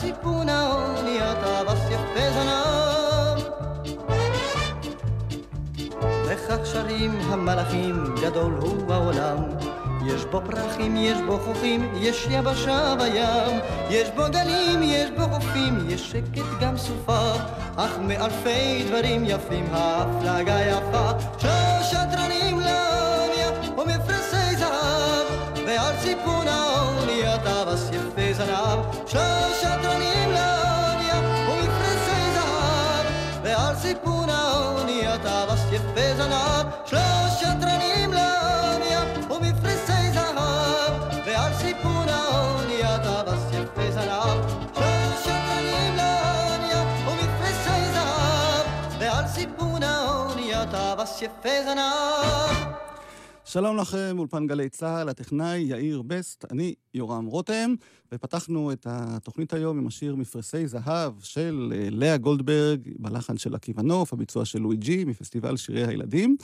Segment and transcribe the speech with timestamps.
[0.00, 3.42] ציפון האוניית אבס יפה זנב.
[6.26, 9.36] וכך שרים המלאכים, גדול הוא בעולם.
[10.06, 15.78] יש בו פרחים, יש בו חופים, יש יבשה בים, יש בו גלים, יש בו חופים,
[15.88, 17.32] יש שקט גם סופה,
[17.76, 21.10] אך מאלפי דברים יפים ההפלגה יפה.
[21.38, 25.26] שלוש שדרנים לאוניה ומפרסי זהב,
[25.66, 27.57] ועל סיפון האונייה טווס יפה
[28.38, 28.80] זנב.
[29.06, 31.18] שלושה תרנים לאונייה
[31.50, 33.06] ומפרשי זהב,
[33.42, 36.66] ועל סיפון האונייה טווס יפה זנב.
[36.84, 40.92] שלושה תרנים לאונייה ומפרשי זהב,
[41.26, 44.38] ועל סיפון האונייה טווס יפה זנב.
[44.74, 48.66] שלושה תרנים לאונייה ומפרשי זהב,
[48.98, 52.87] ועל סיפון האונייה טווס יפה זנב.
[53.50, 57.74] שלום לכם, אולפן גלי צה"ל, הטכנאי יאיר בסט, אני יורם רותם,
[58.12, 63.82] ופתחנו את התוכנית היום עם השיר מפרסי זהב של אה, לאה גולדברג, בלחן של עקיבא
[63.82, 66.36] נוף, הביצוע של לואי ג'י מפסטיבל שירי הילדים,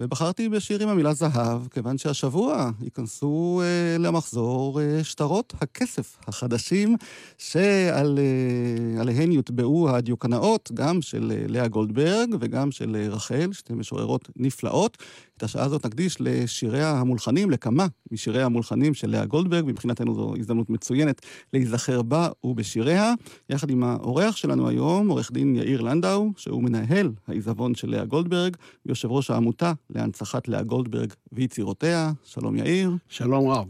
[0.00, 6.96] ובחרתי בשיר עם המילה זהב, כיוון שהשבוע ייכנסו אה, למחזור אה, שטרות הכסף החדשים,
[7.38, 14.98] שעליהן יוטבעו הדיוקנאות, גם של אה, לאה גולדברג וגם של אה, רחל, שתי משוררות נפלאות.
[15.36, 20.70] את השעה הזאת נקדיש לשיריה המולחנים, לכמה משיריה המולחנים של לאה גולדברג, מבחינתנו זו הזדמנות
[20.70, 21.20] מצוינת
[21.52, 23.14] להיזכר בה ובשיריה,
[23.50, 28.56] יחד עם האורח שלנו היום, עורך דין יאיר לנדאו, שהוא מנהל העיזבון של לאה גולדברג,
[28.86, 32.12] ויושב ראש העמותה להנצחת לאה גולדברג ויצירותיה.
[32.24, 32.90] שלום יאיר.
[33.08, 33.66] שלום רב.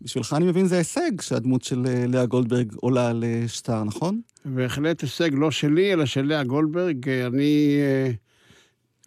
[0.00, 4.20] בשבילך אני מבין זה הישג שהדמות של אה, לאה גולדברג עולה לשטר, נכון?
[4.44, 7.08] בהחלט הישג לא שלי, אלא של לאה גולדברג.
[7.08, 7.76] אני...
[7.80, 8.10] אה,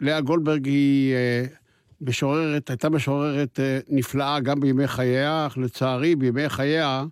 [0.00, 1.44] לאה גולדברג היא אה,
[2.00, 7.04] משוררת, הייתה משוררת נפלאה גם בימי חייה, אך לצערי בימי חייה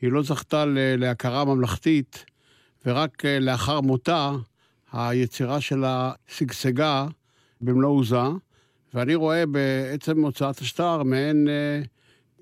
[0.00, 0.64] היא לא זכתה
[0.98, 2.24] להכרה ממלכתית,
[2.86, 4.32] ורק לאחר מותה
[4.92, 7.06] היצירה שלה שגשגה
[7.60, 8.22] במלוא עוזה,
[8.94, 11.48] ואני רואה בעצם הוצאת השטר מעין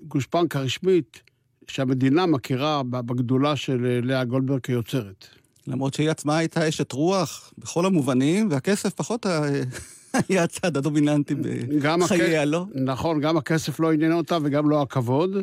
[0.01, 1.21] גושפנקה רשמית
[1.67, 5.27] שהמדינה מכירה בגדולה של לאה גולדברג כיוצרת.
[5.67, 9.25] למרות שהיא עצמה הייתה אשת רוח בכל המובנים, והכסף פחות
[10.29, 12.47] היה הצד הדומיננטי בחייה, הכ...
[12.47, 12.65] לא?
[12.73, 15.37] נכון, גם הכסף לא עניין אותה וגם לא הכבוד,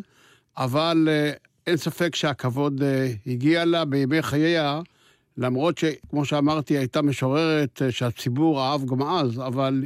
[0.56, 2.84] אבל uh, אין ספק שהכבוד uh,
[3.30, 4.80] הגיע לה בימי חייה,
[5.36, 9.84] למרות שכמו שאמרתי, הייתה משוררת uh, שהציבור אהב גם אז, אבל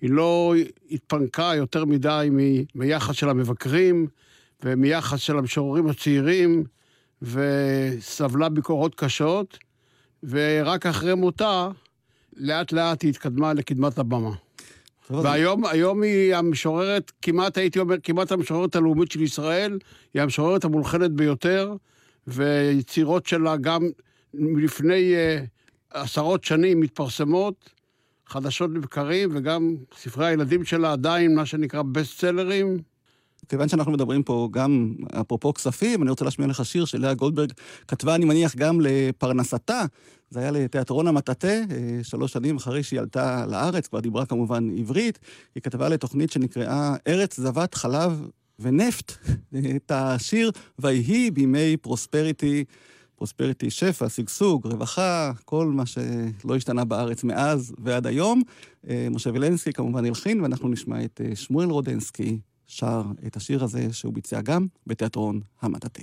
[0.00, 0.54] היא לא
[0.90, 2.28] התפנקה יותר מדי
[2.74, 4.06] מיחס של המבקרים
[4.64, 6.64] ומיחס של המשוררים הצעירים,
[7.22, 9.58] וסבלה ביקורות קשות,
[10.22, 11.68] ורק אחרי מותה,
[12.36, 14.30] לאט לאט היא התקדמה לקדמת הבמה.
[15.10, 19.78] והיום היום היא המשוררת, כמעט הייתי אומר, כמעט המשוררת הלאומית של ישראל,
[20.14, 21.74] היא המשוררת המולחנת ביותר,
[22.26, 23.82] ויצירות שלה גם
[24.34, 25.46] לפני uh,
[25.90, 27.70] עשרות שנים מתפרסמות,
[28.28, 32.78] חדשות לבקרים, וגם ספרי הילדים שלה עדיין, מה שנקרא בסט סלרים.
[33.48, 37.52] כיוון שאנחנו מדברים פה גם, אפרופו כספים, אני רוצה להשמיע לך שיר שלאה גולדברג
[37.88, 39.84] כתבה, אני מניח, גם לפרנסתה.
[40.30, 41.64] זה היה לתיאטרון המטאטה, אה,
[42.02, 45.18] שלוש שנים אחרי שהיא עלתה לארץ, כבר דיברה כמובן עברית.
[45.54, 49.12] היא כתבה לתוכנית שנקראה ארץ זבת חלב ונפט,
[49.76, 52.64] את השיר "ויהי בימי פרוספריטי".
[53.16, 58.42] פרוספריטי, שפע, שגשוג, רווחה, כל מה שלא השתנה בארץ מאז ועד היום.
[58.88, 63.92] אה, משה וילנסקי כמובן הלחין, ואנחנו נשמע את אה, שמואל רודנסקי שר את השיר הזה
[63.92, 66.02] שהוא ביצע גם בתיאטרון המטאטה.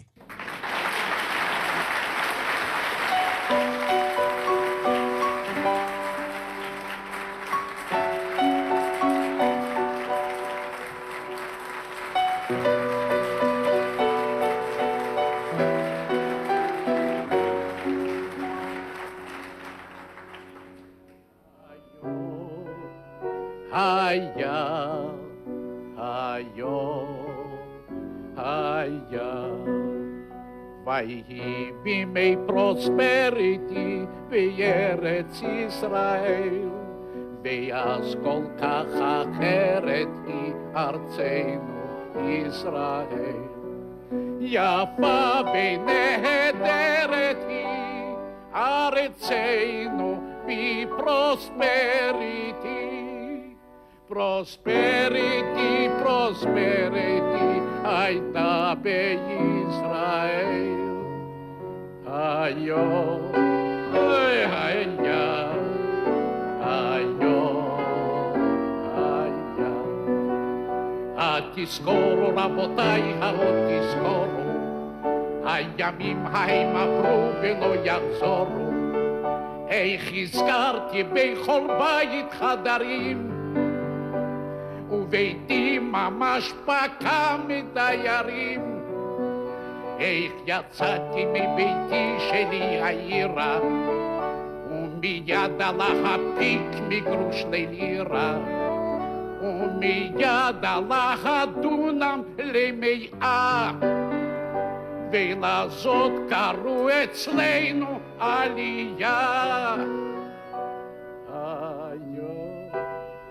[35.73, 36.69] ישראל,
[37.43, 41.73] ואז כל כך אחרת היא ארצנו
[42.27, 43.41] ישראל.
[44.39, 48.15] יפה ונהדרת היא
[48.55, 51.43] ארצנו בפרוספריטי.
[54.07, 60.13] פרוספריטי, פרוספריטי הייתה בישראל.
[62.07, 63.31] היום,
[63.93, 64.45] אוי
[71.57, 74.43] התזכורו רבותיי, התזכורו,
[75.45, 78.73] הימים ההם עברו ולא יחזורו.
[79.69, 83.31] איך הזכרתי בכל בית חדרים,
[84.91, 88.79] וביתי ממש פקע מדיירים.
[89.99, 93.59] איך יצאתי מביתי שלי העירה,
[94.69, 98.62] ומיד הלך הפיק מגרוש ללירה.
[99.43, 103.71] ומיד הלך הדונם למאה,
[105.11, 109.75] ולזאת קראו אצלנו עלייה.
[111.33, 112.23] היו,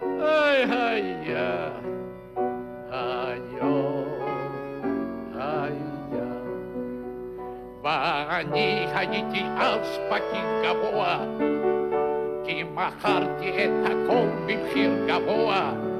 [0.02, 1.68] היי היה,
[2.90, 4.04] היו,
[5.34, 6.32] היה.
[7.82, 11.18] ואני הייתי אז פקיד גבוה,
[12.44, 15.91] כי מכרתי את הכל במחיר גבוה.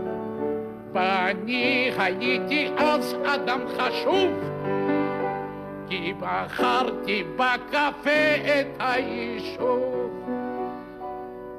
[0.93, 4.31] ואני הייתי אז אדם חשוב,
[5.89, 10.03] כי בחרתי בקפה את היישוב.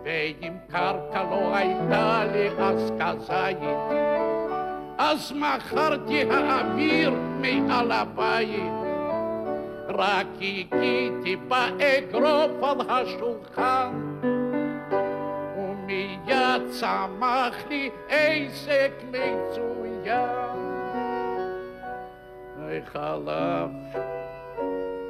[0.04, 3.58] ואם קרקע לא הייתה לי אז כזית,
[4.98, 8.74] אז מכרתי האוויר מעל הבית.
[9.90, 14.13] רק הכיתי באגרוף על השולחן.
[16.72, 20.64] צמח לי עסק מצוין.
[22.86, 23.72] חלף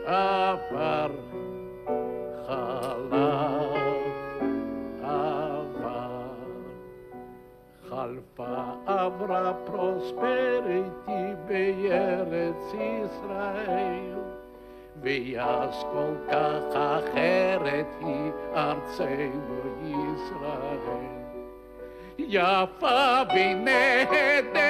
[0.05, 1.11] עבר,
[2.47, 3.13] חלף
[5.03, 6.23] עבר.
[7.89, 14.32] חלפה עברה פרוספריטי בארץ ישראל.
[15.03, 19.59] ואז כל כך אחרת היא ארצנו
[19.89, 21.13] ישראל.
[22.19, 24.69] יפה ונהדרת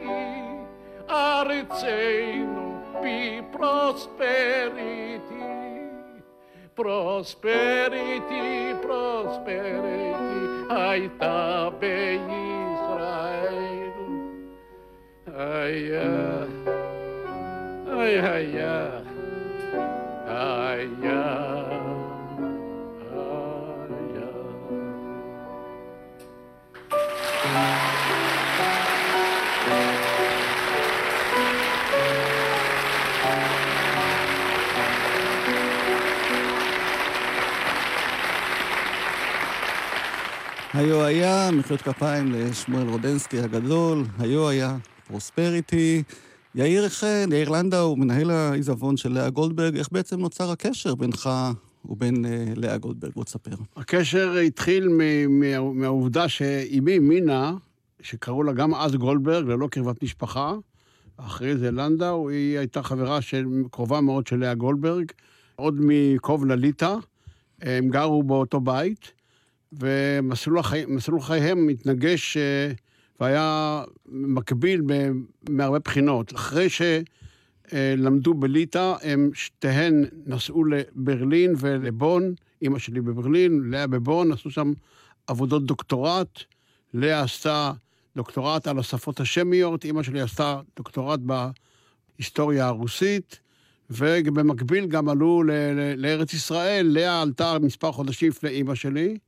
[0.00, 0.64] היא
[1.10, 4.18] ארצנו בפרוספריטי.
[6.74, 12.28] פרוספריטי, פרוספריטי הייתה בישראל.
[15.26, 16.44] היה,
[17.86, 19.07] היה, היה.
[20.78, 20.94] היו
[41.04, 44.76] היה, מחיאות כפיים לשמואל רודנסקי הגדול, היו היה,
[45.06, 46.02] פרוספריטי.
[46.58, 51.30] יאיר חן, יאיר לנדאו, מנהל העיזבון של לאה גולדברג, איך בעצם נוצר הקשר בינך
[51.84, 53.12] ובין uh, לאה גולדברג?
[53.14, 53.54] בוא תספר.
[53.76, 57.54] הקשר התחיל מ- מה- מהעובדה שאימי מינה,
[58.00, 60.54] שקראו לה גם אז גולדברג, ללא קרבת משפחה,
[61.16, 65.12] אחרי זה לנדאו, היא הייתה חברה של, קרובה מאוד של לאה גולדברג,
[65.56, 66.94] עוד מקוב לליטא,
[67.62, 69.12] הם גרו באותו בית,
[69.72, 72.72] ומסלול החי, מסלול חייהם התנגש אה,
[73.20, 74.82] והיה מקביל
[75.48, 76.34] מהרבה בחינות.
[76.34, 76.66] אחרי
[77.72, 84.72] שלמדו בליטא, הם שתיהן נסעו לברלין ולבון, אימא שלי בברלין, לאה בבון, עשו שם
[85.26, 86.42] עבודות דוקטורט.
[86.94, 87.72] לאה עשתה
[88.16, 93.40] דוקטורט על השפות השמיות, אימא שלי עשתה דוקטורט בהיסטוריה הרוסית,
[93.90, 95.42] ובמקביל גם עלו
[95.96, 96.86] לארץ ישראל.
[96.86, 99.18] לאה עלתה מספר חודשים לפני אימא שלי,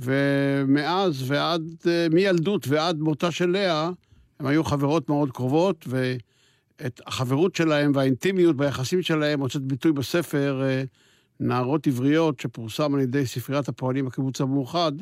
[0.00, 3.90] ומאז ועד, אה, מילדות ועד מותה של לאה,
[4.40, 10.82] הן היו חברות מאוד קרובות, ואת החברות שלהם והאינטימיות ביחסים שלהם מוצאת ביטוי בספר אה,
[11.40, 14.92] נערות עבריות, שפורסם על ידי ספריית הפועלים בקיבוץ המאוחד,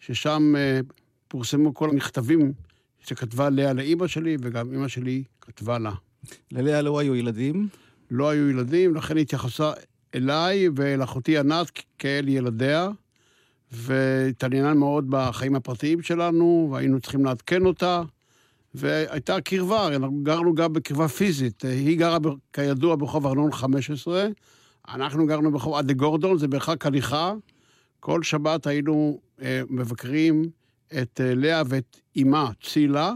[0.00, 0.80] ששם אה,
[1.28, 2.52] פורסמו כל המכתבים
[3.00, 5.92] שכתבה לאה לאימא שלי, וגם אימא שלי כתבה לה.
[6.52, 7.68] ללאה לא היו ילדים,
[8.10, 9.72] לא היו ילדים, לכן היא התייחסה
[10.14, 12.88] אליי ואל אחותי ענת כאל ילדיה,
[13.72, 18.02] והתעניינה מאוד בחיים הפרטיים שלנו, והיינו צריכים לעדכן אותה,
[18.74, 21.62] והייתה קרבה, אנחנו גרנו גם בקרבה פיזית.
[21.62, 22.18] היא גרה,
[22.52, 24.28] כידוע, ברחוב ארנון 15,
[24.88, 27.32] אנחנו גרנו ברחוב עדה גורדון, זה מרחק הליכה.
[28.00, 30.44] כל שבת היינו אה, מבקרים
[31.02, 33.12] את אה, לאה ואת אמה, צילה,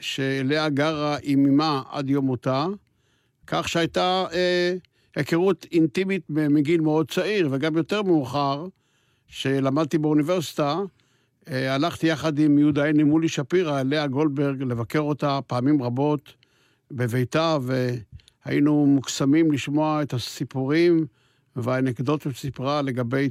[0.00, 2.66] שלאה גרה עם אמה עד יום מותה.
[3.46, 4.74] כך שהייתה אה,
[5.16, 8.66] היכרות אינטימית מגיל מאוד צעיר, וגם יותר מאוחר,
[9.28, 10.78] שלמדתי באוניברסיטה,
[11.48, 16.34] אה, הלכתי יחד עם יהודה עיני מולי שפירא, לאה גולדברג, לבקר אותה פעמים רבות
[16.90, 21.06] בביתה, והיינו מוקסמים לשמוע את הסיפורים
[21.56, 23.30] והאנקדוטות שסיפרה לגבי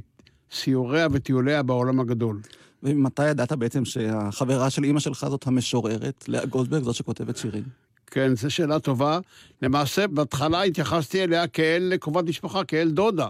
[0.52, 2.40] סיוריה וטיוליה בעולם הגדול.
[2.82, 7.64] ומתי ידעת בעצם שהחברה של אימא שלך זאת המשוררת, לאה גולדברג, זאת שכותבת שירים?
[8.06, 9.18] כן, זו שאלה טובה.
[9.62, 13.28] למעשה, בהתחלה התייחסתי אליה כאל קרובת משפחה, כאל דודה.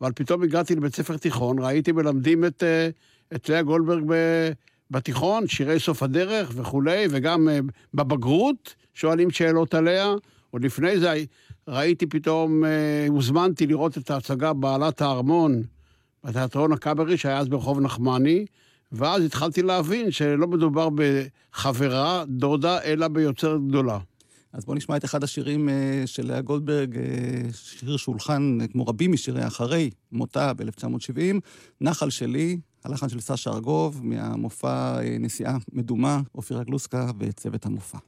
[0.00, 2.88] אבל פתאום הגעתי לבית ספר תיכון, ראיתי מלמדים את, אה,
[3.34, 4.04] את לאה גולדברג
[4.90, 7.58] בתיכון, שירי סוף הדרך וכולי, וגם אה,
[7.94, 10.14] בבגרות שואלים שאלות עליה.
[10.50, 11.14] עוד לפני זה
[11.68, 15.62] ראיתי פתאום, אה, הוזמנתי לראות את ההצגה בעלת הארמון
[16.24, 18.46] בתיאטרון הקאברי, שהיה אז ברחוב נחמני,
[18.92, 23.98] ואז התחלתי להבין שלא מדובר בחברה, דודה, אלא ביוצרת גדולה.
[24.54, 27.02] אז בואו נשמע את אחד השירים אה, של לאה גולדברג, אה,
[27.52, 31.40] שיר שהולחן אה, כמו רבים משיריה אחרי מותה ב-1970,
[31.80, 37.98] נחל שלי, הלחן של סשה ארגוב, מהמופע נסיעה מדומה, אופירה גלוסקה וצוות המופע.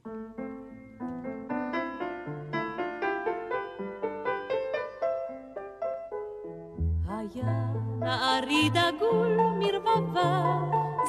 [7.99, 10.57] נערי דגול מרבבה,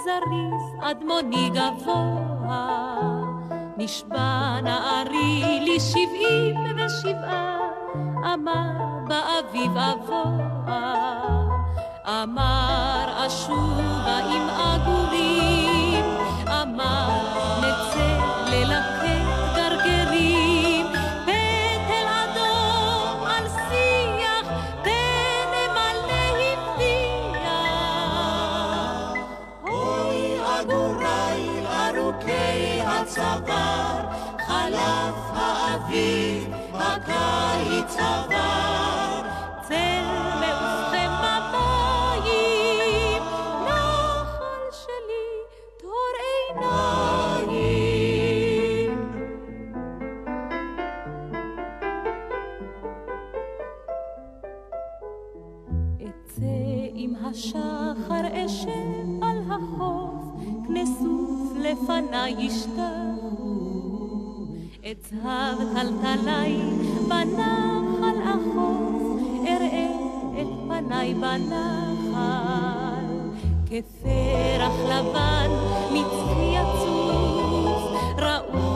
[0.05, 3.28] זריז אדמוני גבוה.
[3.81, 7.59] נשבע נערי לי שבעים ושבעה,
[8.35, 8.71] אמר
[9.09, 10.59] באביב אבוה.
[12.07, 16.05] אמר אשובה עם עגורים,
[16.49, 17.09] אמר
[17.59, 17.88] נצא
[33.19, 34.07] הצוואר,
[34.47, 36.45] חלף האביב,
[36.75, 39.23] הקיץ עבר.
[39.63, 40.05] צל
[40.41, 43.23] מעופכם במים,
[43.65, 45.29] נחל שלי,
[45.79, 46.15] טהור
[47.41, 48.99] עיניים.
[55.97, 56.57] אצא
[56.95, 60.15] עם השחר אשב על החוף,
[60.67, 63.08] כנסוף לפניי ישתחו.
[64.93, 66.61] אצהב טלטלי
[67.09, 69.89] בנחל אחוף, אראה
[70.41, 72.59] את פניי בנחל.
[73.67, 75.51] כפרח לבן
[75.93, 78.68] מצחי יצוף, ראו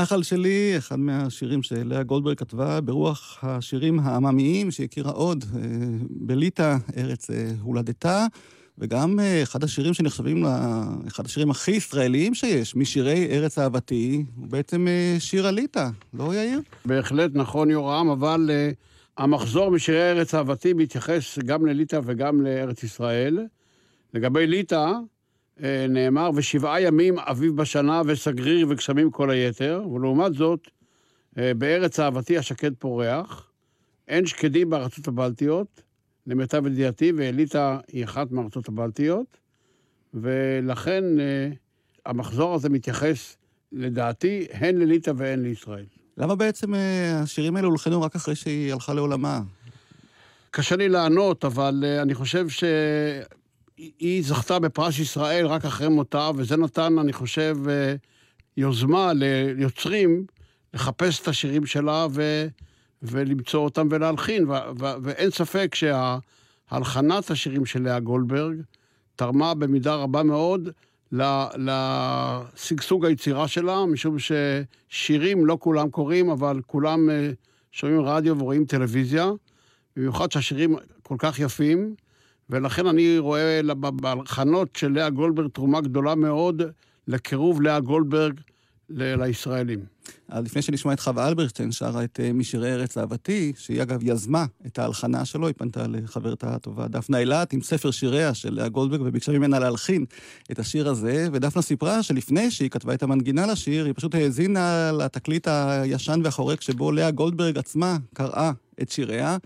[0.00, 5.60] נחל שלי, אחד מהשירים שלאה גולדברג כתבה ברוח השירים העממיים שהכירה עוד אה,
[6.10, 8.26] בליטא, ארץ אה, הולדתה,
[8.78, 14.86] וגם אה, אחד השירים שנחשבים לאחד השירים הכי ישראליים שיש, משירי ארץ אהבתי, הוא בעצם
[15.18, 16.60] שיר הליטא, לא יאיר?
[16.84, 18.50] בהחלט נכון, יורם, אבל
[19.18, 23.38] המחזור משירי ארץ אהבתי מתייחס גם לליטא וגם לארץ ישראל.
[24.14, 24.92] לגבי ליטא,
[25.88, 32.74] נאמר, ושבעה ימים אביב בשנה וסגריר וגשמים כל היתר, ולעומת זאת, uh, בארץ אהבתי השקד
[32.78, 33.50] פורח,
[34.08, 35.82] אין שקדים בארצות הבלטיות,
[36.26, 39.36] למיטב ידיעתי, וליטא היא אחת מהארצות הבלטיות,
[40.14, 41.56] ולכן uh,
[42.06, 43.36] המחזור הזה מתייחס,
[43.72, 45.84] לדעתי, הן לליטא והן לישראל.
[46.16, 49.40] למה בעצם אה, השירים האלה הולחנו רק אחרי שהיא הלכה לעולמה?
[50.50, 52.46] קשה לי לענות, אבל אני חושב
[53.80, 57.98] שהיא זכתה בפרס ישראל רק אחרי מותה, וזה נתן, אני חושב, uh,
[58.56, 60.24] יוזמה ליוצרים
[60.74, 62.46] לחפש את השירים שלה ו,
[63.02, 64.50] ולמצוא אותם ולהלחין.
[64.50, 68.56] ו, ו, ואין ספק שהלחנת השירים של לאה גולדברג
[69.16, 70.68] תרמה במידה רבה מאוד
[71.56, 77.30] לשגשוג היצירה שלה, משום ששירים לא כולם קוראים, אבל כולם אה,
[77.72, 79.30] שומעים רדיו ורואים טלוויזיה,
[79.96, 81.94] במיוחד שהשירים כל כך יפים,
[82.50, 86.62] ולכן אני רואה בהלחנות של לאה גולדברג תרומה גדולה מאוד
[87.08, 88.40] לקירוב לאה גולדברג
[88.90, 89.80] ל- לישראלים.
[90.28, 94.46] אז לפני שנשמע את חווה אלברשטיין, שרה את אה, משירי ארץ אהבתי, שהיא אגב יזמה
[94.66, 99.00] את ההלחנה שלו, היא פנתה לחברתה הטובה דפנה אילת עם ספר שיריה של לאה גולדברג,
[99.04, 100.04] וביקשה ממנה להלחין
[100.52, 105.48] את השיר הזה, ודפנה סיפרה שלפני שהיא כתבה את המנגינה לשיר, היא פשוט האזינה לתקליט
[105.48, 108.52] הישן והחורק שבו לאה גולדברג עצמה קראה
[108.82, 109.36] את שיריה.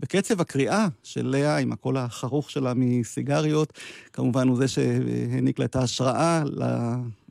[0.00, 3.72] וקצב הקריאה של לאה, עם הקול החרוך שלה מסיגריות,
[4.12, 6.42] כמובן הוא זה שהעניק לה את ההשראה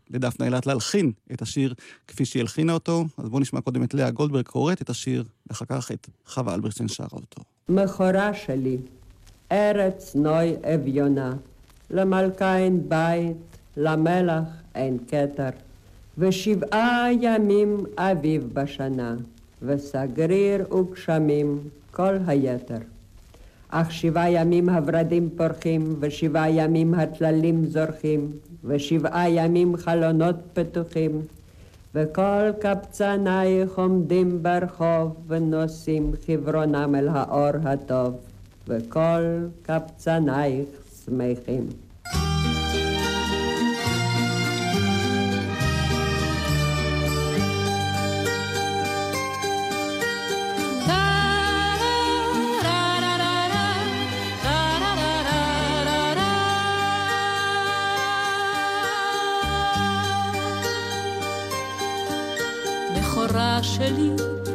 [0.10, 1.74] לדפנה אילת להלחין את השיר
[2.08, 3.06] כפי שהיא הלחינה אותו.
[3.18, 6.90] אז בואו נשמע קודם את לאה גולדברג קוראת את השיר, ואחר כך את חווה אלברשטיין
[6.90, 7.42] שרה אותו.
[7.70, 8.78] מכורה שלי,
[9.52, 11.34] ארץ נוי אביונה,
[11.92, 13.38] למלכה אין בית,
[13.78, 14.44] למלך
[14.76, 15.50] אין כתר,
[16.18, 19.16] ושבעה ימים אביב בשנה,
[19.62, 21.60] וסגריר וגשמים
[21.96, 22.78] כל היתר.
[23.70, 28.32] אך שבעה ימים הורדים פורחים, ושבעה ימים הטללים זורחים,
[28.64, 31.22] ושבעה ימים חלונות פתוחים,
[31.96, 38.14] וכל קבצנייך עומדים ברחוב, ונושאים חברונם אל האור הטוב,
[38.68, 39.24] וכל
[39.64, 40.68] קבצנייך
[41.06, 41.83] שמחים.
[63.88, 64.10] שלי,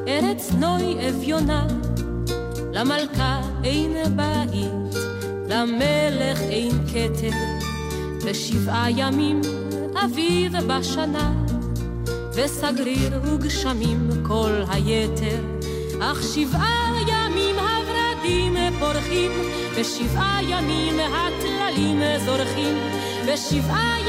[0.09, 1.67] ארץ נוי אביונה,
[2.73, 4.97] למלכה אין בית,
[5.49, 7.37] למלך אין כתר,
[8.27, 9.41] בשבעה ימים
[10.05, 11.33] אביב בשנה,
[12.35, 15.41] וסגריר וגשמים כל היתר,
[16.01, 19.31] אך שבעה ימים הורדים פורחים,
[19.79, 22.77] בשבעה ימים הטללים זורחים,
[23.33, 24.08] בשבעה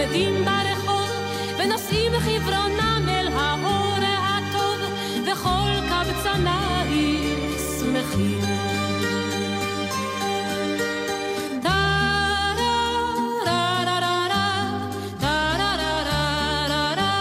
[0.00, 1.10] עומדים ברחוב,
[1.58, 4.80] ונושאים חברונם אל האור הטוב,
[5.22, 8.40] וכל קבצנייך שמחים.
[11.62, 12.38] טה-רה-רה-רה-רה,
[15.20, 17.12] טה-רה-רה-רה-רה-רה.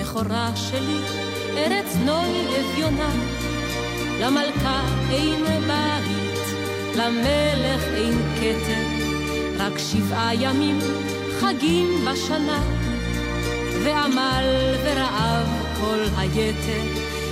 [0.00, 1.00] בכורה שלי,
[1.56, 3.10] ארץ נוי אביונה,
[4.20, 6.40] למלכה אין בית,
[6.96, 8.89] למלך אין כתר,
[9.72, 10.78] רק שבעה ימים
[11.40, 12.62] חגים בשנה,
[13.84, 14.44] ועמל
[14.84, 15.46] ורעב
[15.80, 16.82] כל היתר,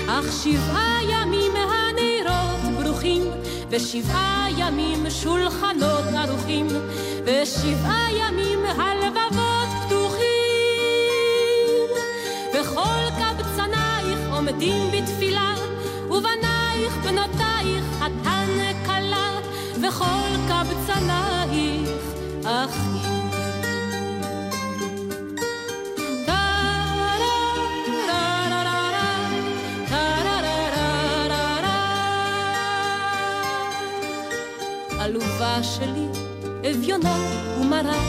[0.09, 3.23] אך שבעה ימים הנרות ברוכים,
[3.71, 6.67] ושבעה ימים שולחנות ערוכים,
[7.25, 10.29] ושבעה ימים הלבבות פתוחים.
[12.55, 15.55] וכל קבצנייך עומדים בתפילה,
[16.11, 18.49] ובנייך בנותייך חתן
[18.87, 19.41] כלה,
[19.83, 22.18] וכל קבצנייך
[22.49, 23.29] אחים.
[35.01, 36.07] עלובה שלי,
[36.71, 37.17] אביונה
[37.61, 38.03] ומרה,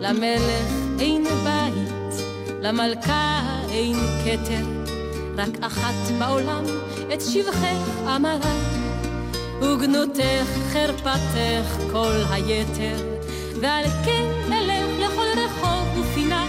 [0.00, 2.24] למלך אין בית,
[2.60, 4.66] למלכה אין כתר,
[5.36, 6.64] רק אחת בעולם
[7.14, 8.73] את שבחך אמרה,
[9.64, 12.96] וגנותך חרפתך כל היתר,
[13.60, 16.46] ועל כן אלך לכל רחוב ופינה,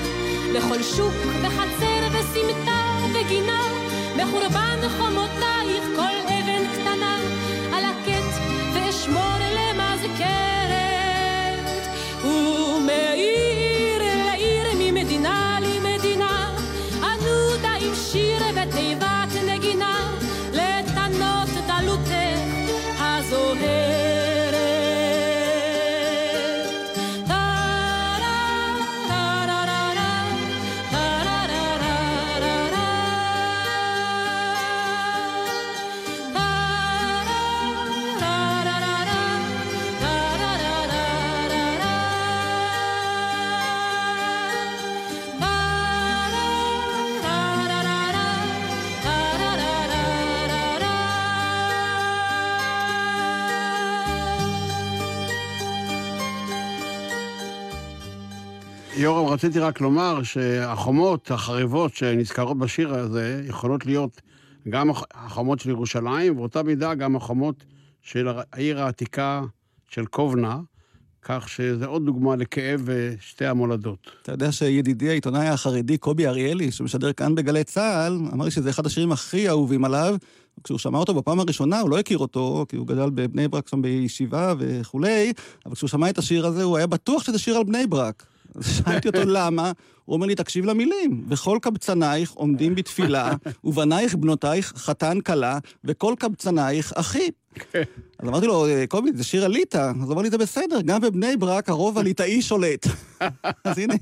[0.54, 2.82] לכל שוק וחצר וסמטה
[3.14, 3.62] וגינה,
[4.18, 6.35] בחורבן חומותייך כל
[59.36, 64.22] רציתי רק לומר שהחומות החרבות שנזכרות בשיר הזה יכולות להיות
[64.70, 67.64] גם הח- החומות של ירושלים, ובאותה מידה גם החומות
[68.02, 69.42] של העיר העתיקה
[69.90, 70.60] של קובנה,
[71.22, 74.12] כך שזה עוד דוגמה לכאב אה, שתי המולדות.
[74.22, 78.86] אתה יודע שידידי העיתונאי החרדי קובי אריאלי, שמשדר כאן בגלי צה"ל, אמר לי שזה אחד
[78.86, 80.16] השירים הכי אהובים עליו.
[80.64, 83.82] כשהוא שמע אותו בפעם הראשונה, הוא לא הכיר אותו, כי הוא גדל בבני ברק שם
[83.82, 85.34] בישיבה וכולי,
[85.66, 88.26] אבל כשהוא שמע את השיר הזה, הוא היה בטוח שזה שיר על בני ברק.
[88.62, 89.72] שאלתי אותו למה,
[90.06, 91.26] הוא אומר לי, תקשיב למילים.
[91.30, 97.30] וכל קבצנייך עומדים בתפילה, ובנייך בנותייך חתן כלה, וכל קבצנייך אחי.
[98.20, 99.78] אז אמרתי לו, קובי, זה שיר הליטא.
[100.02, 102.88] אז הוא אמר לי, זה בסדר, גם בבני ברק הרוב הליטאי שולט.
[103.64, 103.94] אז הנה,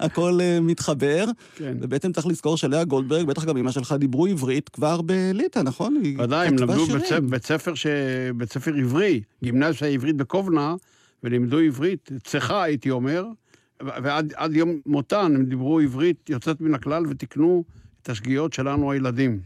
[0.00, 1.24] הכל אה, מתחבר.
[1.56, 1.76] כן.
[1.80, 6.02] ובעצם צריך לזכור שלאה גולדברג, בטח גם אמא שלך, דיברו עברית כבר בליטא, נכון?
[6.18, 6.86] ודאי, הם למדו.
[6.86, 7.86] בית ספר- בית ספר, ש...
[8.36, 10.74] בית ספר עברי, גימנסיה עברית בקובנה,
[11.24, 13.24] ולימדו עברית, צחה הייתי אומר,
[13.82, 17.64] ועד עד יום מותן הם דיברו עברית יוצאת מן הכלל ותיקנו
[18.02, 19.40] את השגיאות שלנו הילדים.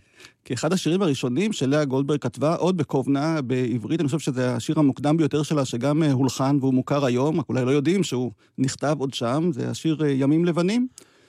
[0.45, 5.43] כאחד השירים הראשונים שלאה גולדברג כתבה עוד בקובנה בעברית, אני חושב שזה השיר המוקדם ביותר
[5.43, 9.51] שלה, שגם אה, הולחן והוא מוכר היום, רק אולי לא יודעים שהוא נכתב עוד שם,
[9.53, 10.89] זה השיר אה, ימים לבנים.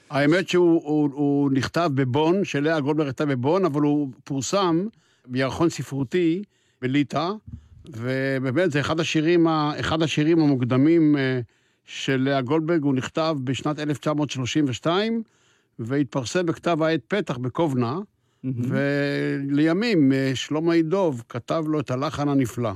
[0.10, 4.88] האמת שהוא הוא, הוא נכתב בבון, שלאה גולדברג הייתה בבון, אבל הוא פורסם
[5.28, 6.44] בירחון ספרותי
[6.82, 7.30] בליטא,
[7.90, 9.48] ובאמת זה אחד השירים,
[9.80, 11.40] אחד השירים המוקדמים אה,
[11.86, 15.24] של לאה גולדברג, הוא נכתב בשנת 1932,
[15.80, 18.00] והתפרסם בכתב העת פתח בקובנה,
[18.44, 22.72] ולימים אה, שלמה ידוב כתב לו את הלחן הנפלא.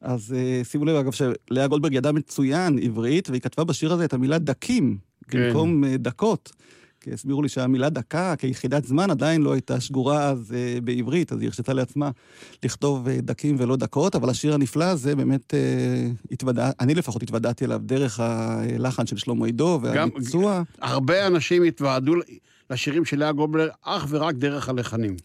[0.00, 4.12] אז אה, שימו לב, אגב, שלאה גולדברג ידעה מצוין עברית, והיא כתבה בשיר הזה את
[4.12, 5.38] המילה דקים, כן.
[5.48, 6.52] במקום אה, דקות.
[7.00, 11.40] כי הסבירו לי שהמילה דקה כיחידת זמן עדיין לא הייתה שגורה אז אה, בעברית, אז
[11.40, 12.10] היא הרשתה לעצמה
[12.64, 17.64] לכתוב אה, דקים ולא דקות, אבל השיר הנפלא הזה באמת אה, התוודע, אני לפחות התוודעתי
[17.64, 20.62] אליו דרך הלחן של שלמה עידו והביצוע.
[20.80, 22.14] הרבה אנשים התוועדו
[22.70, 25.16] לשירים של לאה גולדברג אך ורק דרך הלחנים.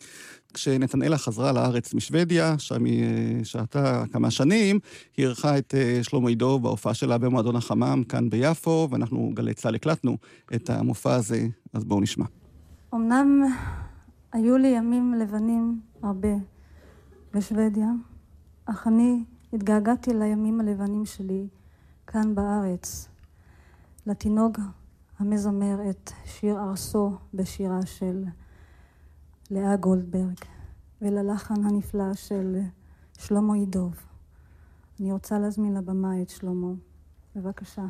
[0.55, 4.79] כשנתנאלה חזרה לארץ משוודיה, שם היא אה, שהתה כמה שנים,
[5.17, 9.75] היא אירחה את אה, שלמה עידו בהופעה שלה במועדון החמם כאן ביפו, ואנחנו גלי צה"ל
[9.75, 10.17] הקלטנו
[10.55, 12.25] את המופע הזה, אז בואו נשמע.
[12.93, 13.43] אמנם
[14.31, 16.33] היו לי ימים לבנים הרבה
[17.33, 17.89] בשוודיה,
[18.65, 21.47] אך אני התגעגעתי לימים הלבנים שלי
[22.07, 23.09] כאן בארץ,
[24.07, 24.59] לתינוק
[25.19, 28.23] המזמר את שיר ארסו בשירה של
[29.51, 30.35] לאה גולדברג,
[31.01, 32.59] וללחן הנפלא של
[33.17, 33.95] שלמה ידוב.
[34.99, 36.73] אני רוצה להזמין לבמה את שלמה.
[37.35, 37.85] בבקשה.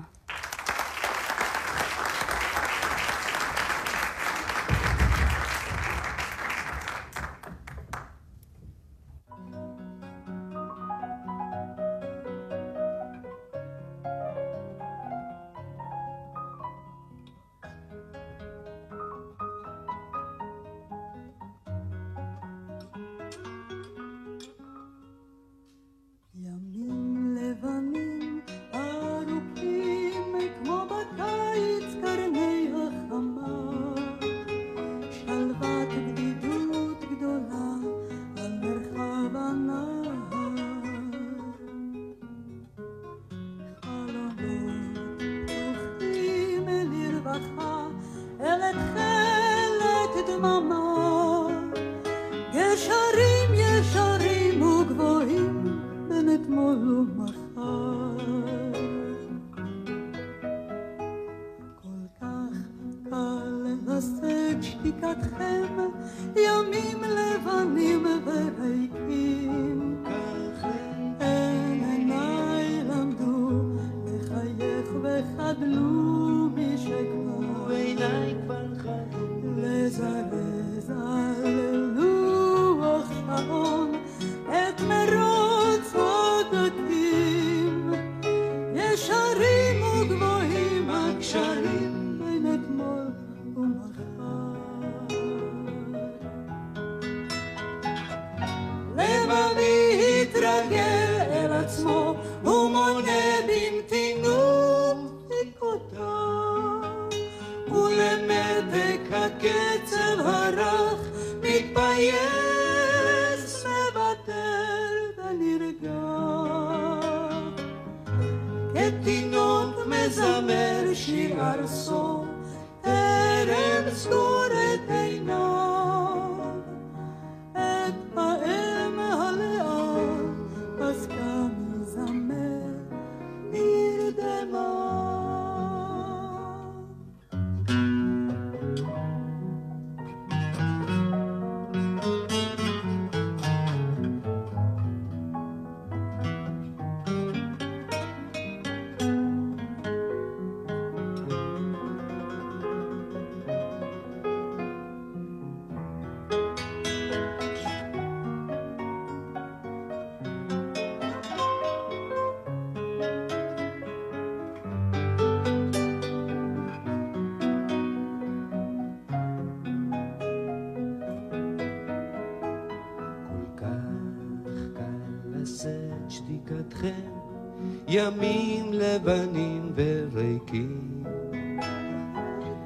[177.95, 181.03] ימים לבנים וריקים.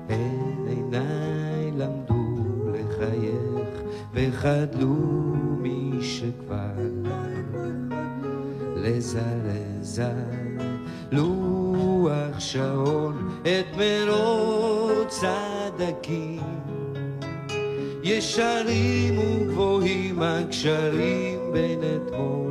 [0.09, 3.81] אין עיניי למדו לחייך,
[4.13, 4.95] וחדלו
[5.61, 6.79] משכבר
[8.75, 10.67] לזרז על
[11.11, 16.41] לוח שעון את מרוץ הדקים.
[18.03, 22.48] ישרים וגבוהים הקשרים בין אתמול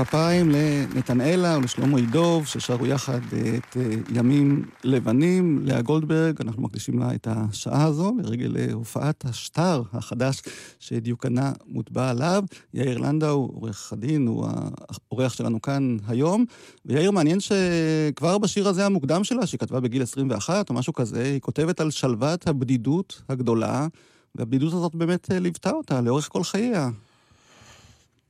[0.00, 3.20] הכפיים לנתנאלה ולשלמה ידוב, ששרו יחד
[3.58, 3.82] את אה,
[4.14, 5.58] ימים לבנים.
[5.62, 10.42] לאה גולדברג, אנחנו מקדישים לה את השעה הזו, לרגל אה, הופעת השטר החדש
[10.80, 12.44] שדיוקנה מוטבע עליו.
[12.74, 14.46] יאיר לנדאו, עורך הדין, הוא
[15.10, 16.44] האורח שלנו כאן היום.
[16.86, 21.40] ויאיר, מעניין שכבר בשיר הזה המוקדם שלה, שהיא כתבה בגיל 21 או משהו כזה, היא
[21.40, 23.86] כותבת על שלוות הבדידות הגדולה,
[24.34, 26.90] והבדידות הזאת באמת אה, ליוותה אותה לאורך כל חייה.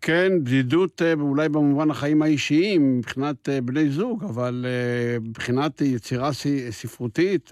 [0.01, 6.31] כן, בדידות אה, אולי במובן החיים האישיים, מבחינת אה, בני זוג, אבל אה, מבחינת יצירה
[6.71, 7.51] ספרותית,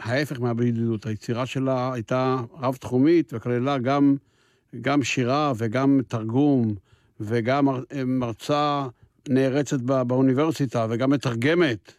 [0.00, 1.06] ההפך מהבדידות.
[1.06, 4.16] היצירה שלה הייתה רב-תחומית וכללה גם,
[4.80, 6.74] גם שירה וגם תרגום
[7.20, 8.86] וגם מר- מרצה
[9.28, 11.92] נערצת בא- באוניברסיטה וגם מתרגמת.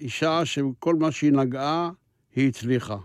[0.00, 1.90] אישה שכל מה שהיא נגעה,
[2.36, 2.96] היא הצליחה.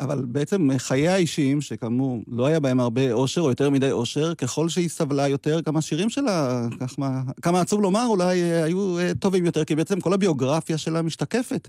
[0.00, 4.68] אבל בעצם חייה האישיים, שכאמור לא היה בהם הרבה אושר או יותר מדי אושר, ככל
[4.68, 9.12] שהיא סבלה יותר, גם השירים שלה, כך מה, כמה עצוב לומר, אולי אה, היו אה,
[9.18, 11.68] טובים יותר, כי בעצם כל הביוגרפיה שלה משתקפת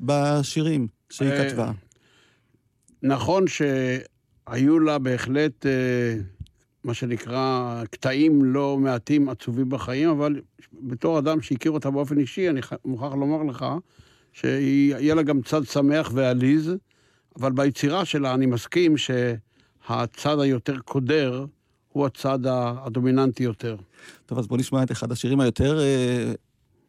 [0.00, 1.70] בשירים שהיא אה, כתבה.
[3.02, 5.66] נכון שהיו לה בהחלט,
[6.84, 10.40] מה שנקרא, קטעים לא מעטים עצובים בחיים, אבל
[10.72, 13.64] בתור אדם שהכיר אותה באופן אישי, אני מוכרח לומר לך
[14.32, 16.72] שיהיה לה גם צד שמח ועליז,
[17.36, 21.46] אבל ביצירה שלה אני מסכים שהצד היותר קודר
[21.88, 23.76] הוא הצד הדומיננטי יותר.
[24.26, 26.32] טוב, אז בואו נשמע את אחד השירים היותר אה,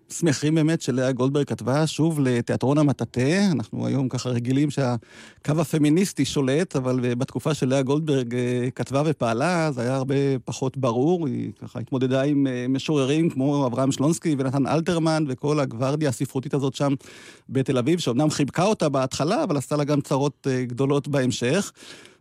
[0.09, 3.51] שמחים באמת של לאה גולדברג כתבה שוב לתיאטרון המטאטה.
[3.51, 9.03] אנחנו היום ככה רגילים שהקו הפמיניסטי שולט, אבל אה, בתקופה של לאה גולדברג אה, כתבה
[9.05, 11.27] ופעלה, זה היה הרבה פחות ברור.
[11.27, 16.75] היא ככה התמודדה עם אה, משוררים כמו אברהם שלונסקי ונתן אלתרמן וכל הגוורדיה הספרותית הזאת
[16.75, 16.93] שם
[17.49, 21.71] בתל אביב, שאומנם חיבקה אותה בהתחלה, אבל עשתה לה גם צרות גדולות בהמשך.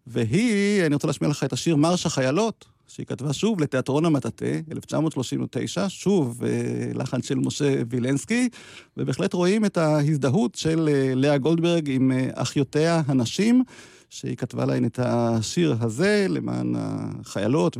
[0.06, 2.64] והיא, אני רוצה להשמיע לך את השיר מרש החיילות,
[2.94, 6.48] שהיא כתבה שוב לתיאטרון המטאטה, 1939, שוב אה,
[6.94, 8.48] לחן של משה וילנסקי,
[8.96, 13.62] ובהחלט רואים את ההזדהות של אה, לאה גולדברג עם אה, אחיותיה הנשים,
[14.10, 17.76] שהיא כתבה להן את השיר הזה למען החיילות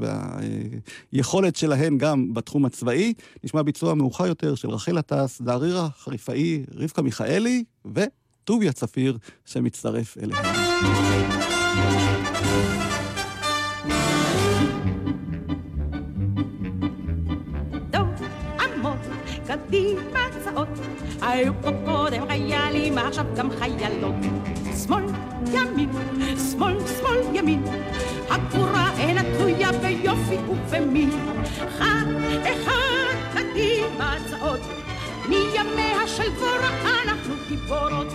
[1.13, 3.13] והיכולת שלהן גם בתחום הצבאי.
[3.45, 10.45] נשמע ביצוע מאוחר יותר של רחל עטס, דהרירה חריפאי, רבקה מיכאלי וטוביה צפיר שמצטרף אליהם.
[21.23, 24.15] היו פה קודם חיילים, עכשיו גם חיילות.
[24.87, 25.05] שמאל,
[25.53, 25.89] ימין,
[26.51, 27.63] שמאל, שמאל, ימין,
[28.31, 31.11] הגבורה אינה תלויה ביופי ובמין.
[31.69, 32.05] אחד,
[32.43, 34.61] אחד, קדימה צעות,
[35.29, 38.13] מימיה של דבורה אנחנו גיבורות.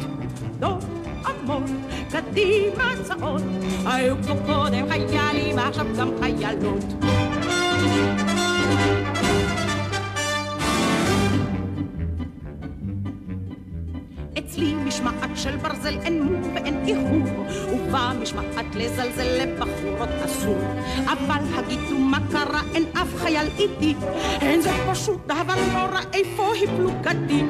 [0.59, 0.85] טוב,
[1.25, 1.63] עמוד,
[2.11, 3.41] קדימה צעות,
[3.85, 7.16] היו פה קודם חיילים, עכשיו גם חיילות.
[15.37, 20.57] של ברזל אין מו ואין איחור, ובמשמעת לזלזל לבחורות אסור.
[21.05, 23.95] אבל הגידו מה קרה, אין אף חייל איתי.
[24.41, 27.43] אין זה פשוט, אבל נורא, איפה היא פלוגתי?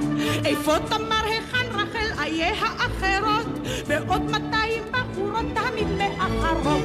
[0.45, 3.47] איפה תמר, היכן רחל, איה האחרות?
[3.88, 6.84] ועוד 200 בחורות תמיד מאחרות.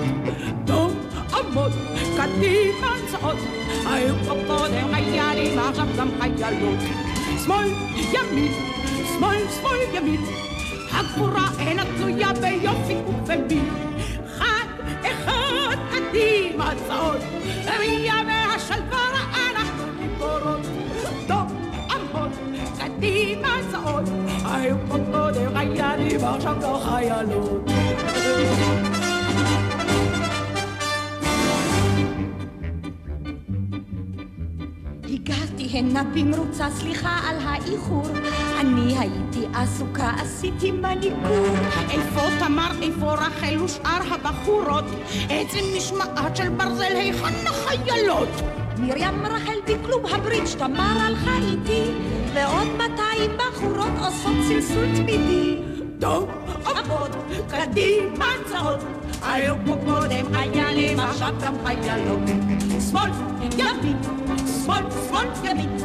[0.65, 0.93] דום
[1.35, 1.73] עמוד,
[2.17, 3.37] קדימה צעוד.
[3.87, 6.79] היו פה קודם חיילים, עכשיו גם חיילות.
[7.45, 8.53] שמאל, ימין,
[9.19, 10.52] שמאל, שמאל, ימין.
[10.93, 13.71] הגבורה אינה תלויה ביופי ובמין.
[14.39, 14.67] חד,
[15.03, 17.21] אחד, קדימה צעוד.
[17.81, 18.99] מימי השלווה
[19.35, 20.67] אנחנו גיבורות.
[21.29, 21.53] טוב,
[21.91, 22.31] עמוד,
[22.79, 24.09] קדימה צעוד.
[24.45, 27.71] היו פה קודם חיילים, עכשיו לא חיילות.
[35.05, 38.07] הגעתי הנה במרוצה, סליחה על האיחור.
[38.63, 41.47] אני הייתי עסוקה, עשיתי מניקור.
[41.91, 44.85] איפה תמר, איפה רחל ושאר הבחורות?
[45.31, 48.29] איזה משמעת של ברזל, היכן החיילות?
[48.79, 51.83] מרים רחל בקלוב הברידג', תמר הלכה איתי,
[52.35, 55.59] ועוד 200 בחורות עושות סלסול תמידי.
[56.01, 56.31] טוב,
[56.65, 57.11] עבוד,
[57.49, 58.79] קדימה צעוד.
[59.23, 62.21] היו פה קודם חיילים, עכשיו גם חיילות.
[62.91, 63.11] שמאל,
[63.59, 63.97] ימין,
[64.65, 65.82] שמאל, שמאל, ימין.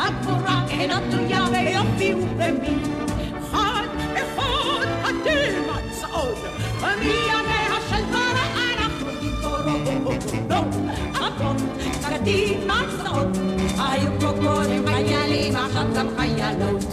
[0.00, 2.82] הגבורה אינה תלויה ביופי ובמין.
[3.50, 6.38] חד, אחד, קדימה צעוד.
[6.98, 8.32] מימי השלווה
[8.78, 10.24] אנחנו גיבורות.
[11.14, 11.62] עבוד,
[12.02, 13.38] קדימה צעוד.
[13.78, 16.84] היו פה קודם חיילים, עכשיו גם חיילות.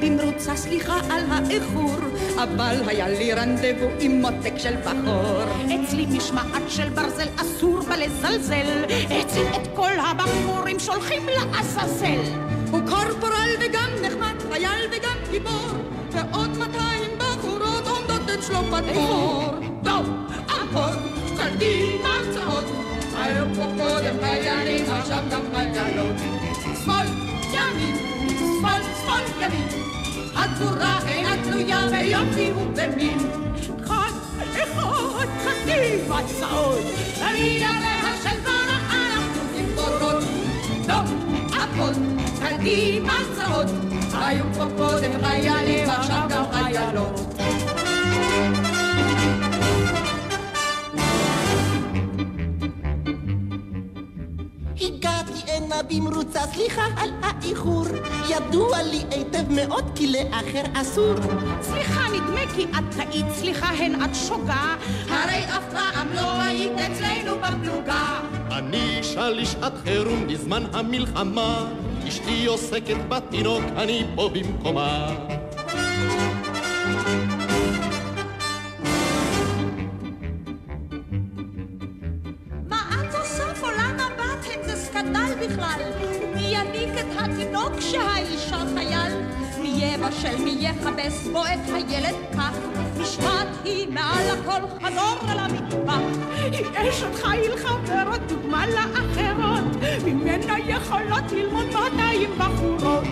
[0.00, 1.96] במרוצה, סליחה על האיחור,
[2.42, 5.42] אבל היה לי רנדבו עם מותק של בחור.
[5.66, 12.20] אצלי משמעת של ברזל אסור בה לזלזל, אצלי את כל הבחורים שולחים לעזאזל.
[12.70, 15.70] הוא קורפורל וגם נחמד, חייל וגם גיבור,
[16.10, 19.54] ועוד 200 בחורות עומדות אצלו בתור.
[19.84, 20.08] טוב,
[20.50, 20.98] עמוד,
[21.38, 22.64] קדימה צעוד,
[23.16, 26.16] היו פה קודם חיילים, עכשיו גם חיילות.
[26.84, 27.06] שמאל,
[27.52, 27.96] ימין,
[28.60, 29.68] שמאל, שמאל, ימין.
[30.36, 33.18] הגבורה אינה תלויה ביופי ובמין.
[33.84, 34.10] חד,
[34.54, 36.78] אחד, קדימה צעוד.
[38.22, 40.24] של ברה אנחנו גיבורות.
[40.86, 41.14] טוב,
[41.52, 41.94] עבוד,
[42.40, 43.66] קדימה צעוד.
[44.14, 47.20] היו פה קודם חיילים, עכשיו גם חיילות.
[55.88, 57.86] במרוצה, סליחה על האיחור.
[58.30, 61.14] ידוע לי היטב מאוד כי לאחר אסור.
[61.62, 64.76] סליחה, נדמה כי את טעית, סליחה, הן את שוגה.
[65.08, 68.20] הרי אף פעם לא היית אצלנו בפלוגה.
[68.52, 71.66] אני שליש עד חירום בזמן המלחמה,
[72.08, 75.08] אשתי עוסקת בתינוק, אני פה במקומה.
[85.04, 85.80] סקנדל בכלל.
[86.34, 89.12] מי יניק את התינוק שהאישה חייל?
[89.62, 92.52] מי יבשל, מי יכבס בו את הילד כך?
[93.00, 95.98] משמעת היא מעל הכל חזור אל המטבח.
[96.52, 99.64] היא אשת חיל חברות, דוגמה לאחרות.
[100.04, 103.04] ממנה יכולות ללמוד 200 בחורות.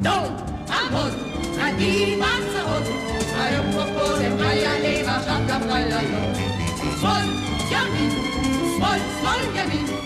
[0.00, 0.36] דום,
[0.70, 1.12] עמוד,
[1.56, 2.82] קדימה צעוד.
[3.34, 6.36] היום פה קודם חיילים, עכשיו גם חיילות.
[7.00, 7.28] שמאל,
[7.70, 8.10] ימין,
[8.76, 9.97] שמאל, שמאל, ימין.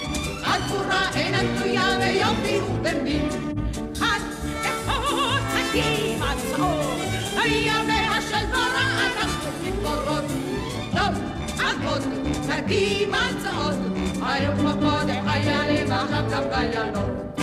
[0.53, 3.29] הגבורה אינה תלויה ביופי ובמין.
[3.95, 4.19] חד,
[4.61, 7.01] אחד, קדימה צעוד.
[7.37, 10.25] הימי השלווה אנחנו גיבורות.
[10.91, 11.23] טוב,
[11.59, 12.03] עבוד,
[12.49, 13.75] קדימה צעוד.
[14.23, 17.42] היום פה קודם חיילים, עכשיו גם חיילות.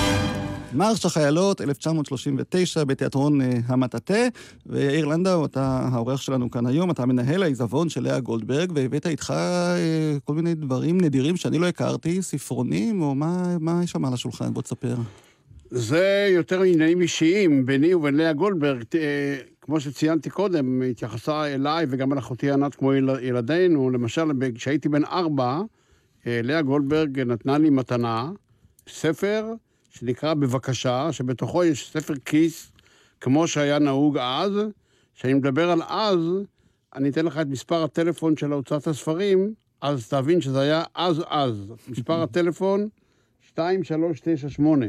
[0.74, 4.14] מרש החיילות, 1939, בתיאטרון אה, המטאטה.
[4.66, 9.34] ויאיר לנדאו, אתה העורך שלנו כאן היום, אתה מנהל העיזבון של לאה גולדברג, והבאת איתך
[9.36, 9.78] אה,
[10.24, 14.54] כל מיני דברים נדירים שאני לא הכרתי, ספרונים, או מה, מה יש שם על השולחן?
[14.54, 14.96] בוא תספר.
[15.72, 18.84] זה יותר עניינים אישיים ביני ובין לאה גולדברג.
[18.96, 19.00] אה,
[19.62, 23.90] כמו שציינתי קודם, התייחסה אליי וגם אל אחותי ענת כמו יל- ילדינו.
[23.90, 24.24] למשל,
[24.56, 25.60] כשהייתי בן ארבע,
[26.28, 28.32] אה, לאה גולדברג נתנה לי מתנה,
[28.90, 29.46] ספר
[29.90, 32.72] שנקרא בבקשה, שבתוכו יש ספר כיס,
[33.22, 34.52] כמו שהיה נהוג אז.
[35.16, 36.20] כשאני מדבר על אז,
[36.96, 41.74] אני אתן לך את מספר הטלפון של הוצאת הספרים, אז תבין שזה היה אז אז.
[41.88, 42.90] מספר הטלפון
[43.50, 44.86] 2398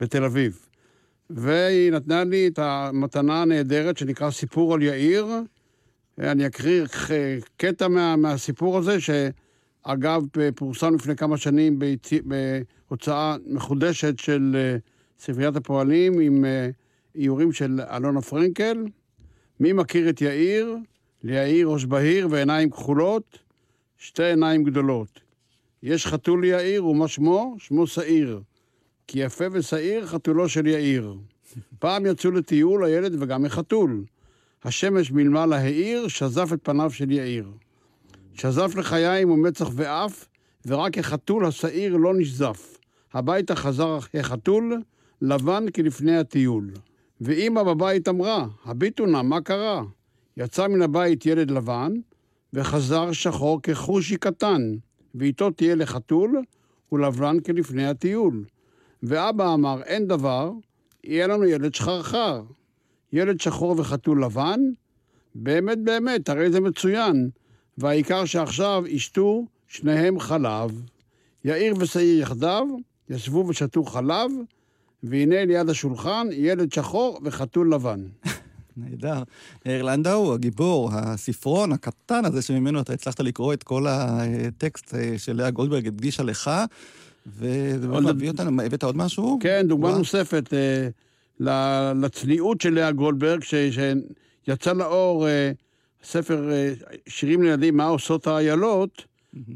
[0.00, 0.66] בתל אביב.
[1.30, 5.26] והיא נתנה לי את המתנה הנהדרת שנקרא סיפור על יאיר.
[6.18, 6.84] אני אקריא
[7.56, 8.96] קטע מה, מהסיפור הזה,
[9.88, 10.22] שאגב,
[10.54, 11.78] פורסם לפני כמה שנים
[12.88, 14.76] בהוצאה מחודשת של אה,
[15.18, 16.68] ספריית הפועלים עם אה,
[17.14, 18.84] איורים של אלונה פרנקל.
[19.60, 20.76] מי מכיר את יאיר?
[21.22, 23.38] ליאיר ראש בהיר ועיניים כחולות,
[23.98, 25.20] שתי עיניים גדולות.
[25.82, 27.56] יש חתול יאיר, ומה שמו?
[27.58, 28.40] שמו שעיר.
[29.06, 31.14] כי יפה ושעיר חתולו של יאיר.
[31.78, 34.04] פעם יצאו לטיול הילד וגם החתול.
[34.64, 37.48] השמש מלמעלה האיר, שזף את פניו של יאיר.
[38.34, 40.28] שזף לחיים ומצח ואף,
[40.66, 42.78] ורק החתול השעיר לא נשזף.
[43.12, 44.82] הביתה חזר החתול,
[45.22, 46.70] לבן כלפני הטיול.
[47.20, 49.82] ואימא בבית אמרה, הביטו נא, מה קרה?
[50.36, 51.92] יצא מן הבית ילד לבן,
[52.52, 54.74] וחזר שחור כחושי קטן,
[55.14, 56.42] ואיתו תהיה לחתול,
[56.92, 58.44] ולבן כלפני הטיול.
[59.02, 60.52] ואבא אמר, אין דבר,
[61.04, 62.42] יהיה לנו ילד שחרחר.
[63.12, 64.60] ילד שחור וחתול לבן?
[65.34, 67.30] באמת באמת, הרי זה מצוין.
[67.78, 70.82] והעיקר שעכשיו ישתו שניהם חלב.
[71.44, 72.66] יאיר ושעיר יחדיו,
[73.10, 74.30] ישבו ושתו חלב,
[75.02, 78.00] והנה ליד השולחן ילד שחור וחתול לבן.
[78.76, 79.22] נהדר.
[79.66, 85.50] יאיר לנדאו, הגיבור, הספרון הקטן הזה שממנו אתה הצלחת לקרוא את כל הטקסט אה, שלאה
[85.50, 86.50] גולדברג הדגישה לך,
[87.26, 89.38] וזה באמת מביא אותנו, הבאת עוד משהו?
[89.40, 89.98] כן, דוגמה.
[89.98, 90.88] נוספת אה,
[91.94, 95.52] לצניעות של לאה גולדברג, שיצא לאור אה,
[96.04, 96.72] ספר אה,
[97.08, 99.04] שירים לילדים, מה עושות האיילות,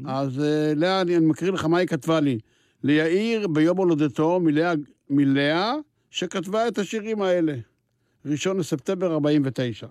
[0.05, 2.39] אז אה, לאה, אני אני מקריא לך מה היא כתבה לי.
[2.83, 4.73] ליאיר ביום הולדתו מלאה,
[5.09, 5.73] מלאה,
[6.09, 7.55] שכתבה את השירים האלה.
[8.25, 9.87] ראשון לספטמבר 49.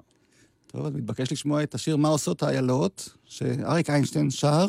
[0.67, 4.67] טוב, אז מתבקש לשמוע את השיר "מה עושות האיילות", שאריק איינשטיין שר,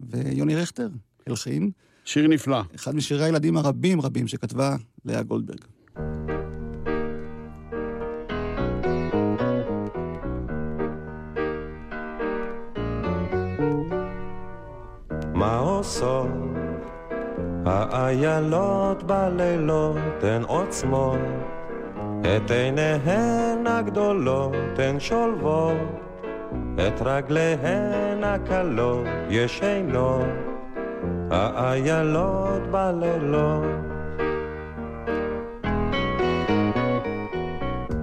[0.00, 0.88] ויוני רכטר
[1.26, 1.70] הלחין.
[2.04, 2.60] שיר נפלא.
[2.74, 5.77] אחד משירי הילדים הרבים רבים שכתבה לאה גולדברג.
[15.38, 16.26] מה עושות?
[17.66, 21.18] האיילות בלילות הן עוצמות
[22.20, 25.76] את עיניהן הגדולות הן שולבות.
[26.74, 30.26] את רגליהן הקלות ישנות
[31.30, 33.64] האיילות בלילות.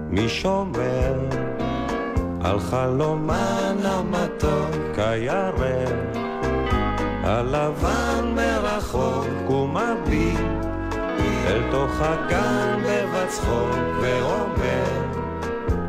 [0.08, 1.14] מי שומר
[2.44, 6.25] על חלומן המתוק הירק
[7.26, 10.38] הלבן מרחוק ומביט
[11.46, 14.84] אל תוך הגן בבצחוק ואומר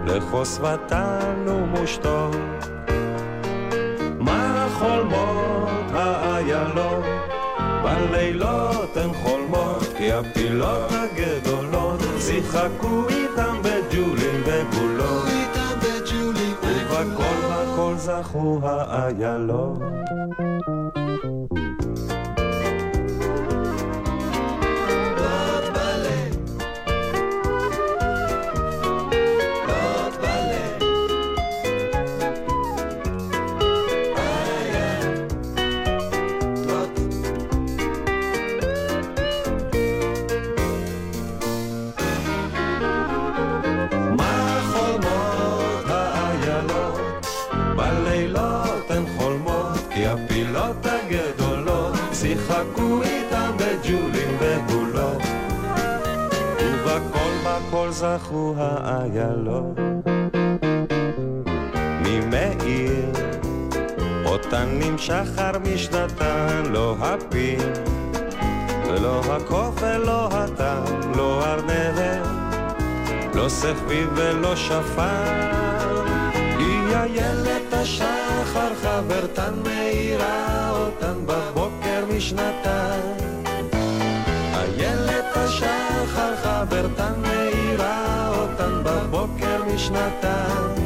[0.06, 2.30] לחוסבתן ומושתו.
[4.20, 7.06] מה חולמות האיילות
[7.84, 15.28] בלילות הן חולמות כי הפילות הגדולות שיחקו איתם בג'ולים ובולות
[16.64, 19.80] ובכל הכל זכו האיילות
[49.98, 55.22] כי הפילות הגדולות שיחקו איתם בג'ולים ובולות.
[56.60, 59.80] ובכל בכל זכו האיילות.
[62.06, 63.12] ממאיר,
[64.26, 67.72] אותן נמשך שחר משנתן, לא הפיל,
[68.88, 72.28] ולא הקוף ולא הטעם, לא ארנבת.
[73.36, 75.24] לא סחביב ולא שפר,
[76.58, 78.74] היא איילת השחר,
[79.48, 83.00] חברתן מאירה אותן בבוקר משנתן.
[84.54, 90.77] איילת השחר, חברתן מאירה אותן בבוקר משנתן.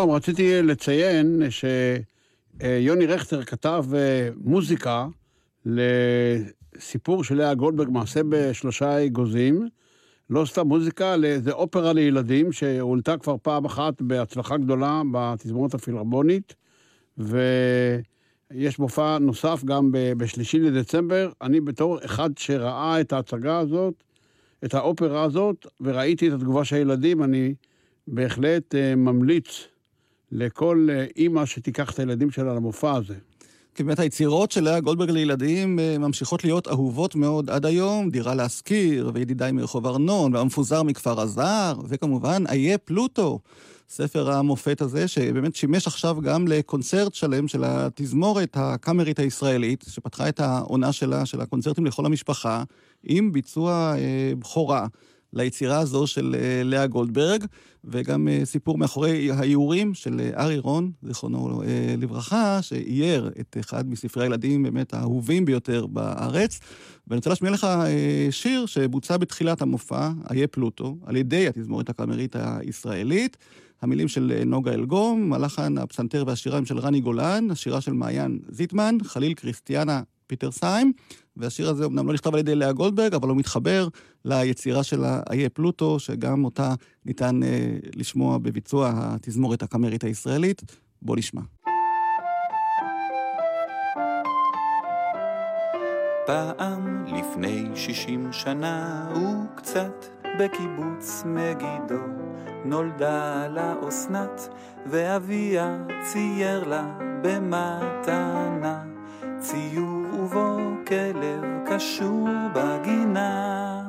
[0.00, 1.42] רום, רציתי לציין
[2.60, 5.06] שיוני רכטר כתב אה, מוזיקה
[5.66, 9.68] לסיפור של לאה גולדברג, מעשה בשלושה אגוזים.
[10.30, 16.54] לא סתם מוזיקה, זה אופרה לילדים שהועלתה כבר פעם אחת בהצלחה גדולה בתזמורת הפילהרמונית,
[17.18, 21.30] ויש מופע נוסף גם בשלישי לדצמבר.
[21.42, 23.94] אני בתור אחד שראה את ההצגה הזאת,
[24.64, 27.54] את האופרה הזאת, וראיתי את התגובה של הילדים, אני
[28.06, 29.68] בהחלט אה, ממליץ
[30.32, 33.14] לכל אה, אימא שתיקח את הילדים שלה למופע הזה.
[33.74, 38.34] כי באמת היצירות של לאה גולדברג לילדים אה, ממשיכות להיות אהובות מאוד עד היום, דירה
[38.34, 43.38] להשכיר, וידידיי מרחוב ארנון, והמפוזר מכפר הזר, וכמובן, איה פלוטו.
[43.88, 50.40] ספר המופת הזה, שבאמת שימש עכשיו גם לקונצרט שלם של התזמורת הקאמרית הישראלית, שפתחה את
[50.40, 52.62] העונה שלה, של הקונצרטים לכל המשפחה,
[53.04, 54.86] עם ביצוע אה, בכורה
[55.32, 57.44] ליצירה הזו של אה, לאה גולדברג,
[57.84, 61.62] וגם אה, סיפור מאחורי האיורים של אה, ארי רון, זיכרונו
[61.98, 66.60] לברכה, שאייר את אחד מספרי הילדים באמת האהובים ביותר בארץ.
[67.08, 67.66] ואני רוצה להשמיע לך
[68.30, 73.36] שיר שבוצע בתחילת המופע, איה פלוטו, על ידי התזמורת הקאמרית הישראלית.
[73.82, 79.34] המילים של נוגה אלגום, הלחן, הפסנתר והשירה של רני גולן, השירה של מעיין זיטמן, חליל
[79.34, 80.92] קריסטיאנה פיטרסיים,
[81.36, 83.88] והשיר הזה אמנם לא נכתב על ידי לאה גולדברג, אבל הוא מתחבר
[84.24, 86.74] ליצירה של האיה פלוטו, שגם אותה
[87.06, 90.62] ניתן אה, לשמוע בביצוע התזמורת הקאמרית הישראלית.
[91.02, 91.40] בוא נשמע.
[96.26, 100.06] פעם לפני שישים שנה וקצת
[100.38, 102.04] בקיבוץ מגידו
[102.64, 104.48] נולדה לה אסנת
[104.86, 105.78] ואביה
[106.12, 108.84] צייר לה במתנה
[109.38, 110.56] ציור ובו
[110.86, 113.88] כלב קשור בגינה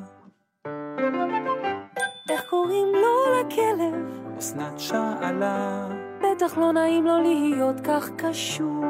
[2.30, 4.36] איך קוראים לו לכלב?
[4.40, 5.88] אסנת שאלה
[6.22, 8.86] בטח לא נעים לו להיות כך קשור.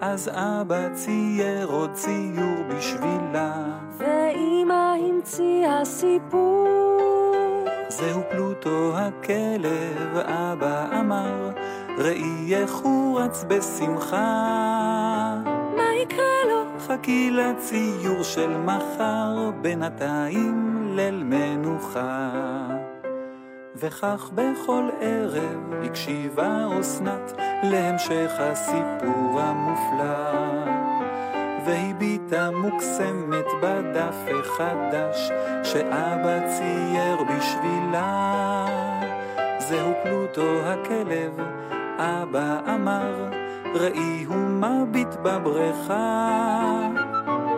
[0.00, 3.54] אז אבא צייר עוד ציור בשבילה
[3.96, 6.68] ואמא המציאה סיפור.
[7.88, 11.50] זהו פלוטו הכלב, אבא אמר,
[11.98, 14.22] ראי איך הוא רץ בשמחה.
[16.92, 22.30] חכי לציור של מחר, בינתיים ליל מנוחה.
[23.76, 27.32] וכך בכל ערב הקשיבה אסנת
[27.62, 30.42] להמשך הסיפור המופלא.
[31.66, 35.30] והביטה מוקסמת בדף החדש
[35.64, 38.66] שאבא צייר בשבילה.
[39.58, 41.40] זהו פלוטו הכלב,
[41.98, 43.41] אבא אמר,
[43.74, 46.88] ראי הוא מביט בבריכה.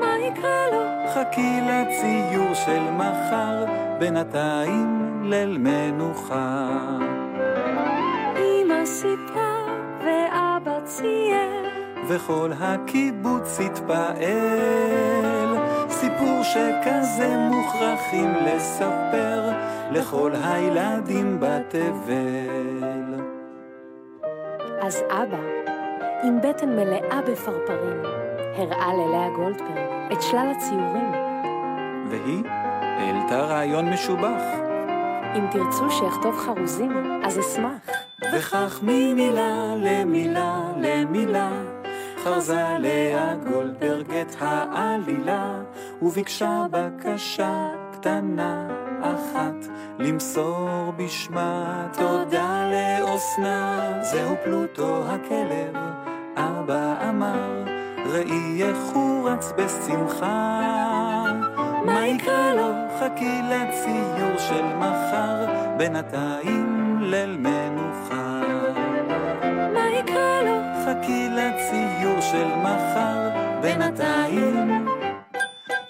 [0.01, 1.11] מה יקרה לו?
[1.11, 3.65] חכי לציור של מחר,
[3.99, 6.69] בינתיים ליל מנוחה.
[8.37, 9.65] אמא סיפרה
[10.05, 11.65] ואבא צייר.
[12.09, 14.15] וכל הקיבוץ התפעל.
[15.89, 19.51] סיפור שכזה מוכרחים לספר
[19.91, 23.15] לכל הילדים בתבל.
[24.81, 25.64] אז אבא,
[26.25, 28.03] עם בטן מלאה בפרפרים,
[28.57, 29.79] הראה ללאה גולדברג
[30.12, 31.12] את שלל הציורים.
[32.11, 32.43] והיא
[32.81, 34.43] העלתה רעיון משובח.
[35.37, 37.91] אם תרצו שאכתוב חרוזים, אז אשמח.
[38.33, 41.51] וכך ממילה למילה למילה
[42.25, 45.62] חרזה לאה גולדברג את העלילה
[46.03, 48.68] וביקשה בקשה קטנה
[49.01, 56.04] אחת למסור בשמה תודה לאסנה זהו פלוטו הכלב
[56.37, 57.64] אבא אמר
[58.07, 60.61] ראי איך הוא רץ בשמחה
[61.85, 62.72] מה יקרה לו?
[63.01, 68.41] חכי לציור של מחר בינתיים ליל מנוחה
[69.74, 70.57] מה יקרה לו?
[70.85, 73.30] חכי לציור של מחר,
[73.62, 74.87] בינתיים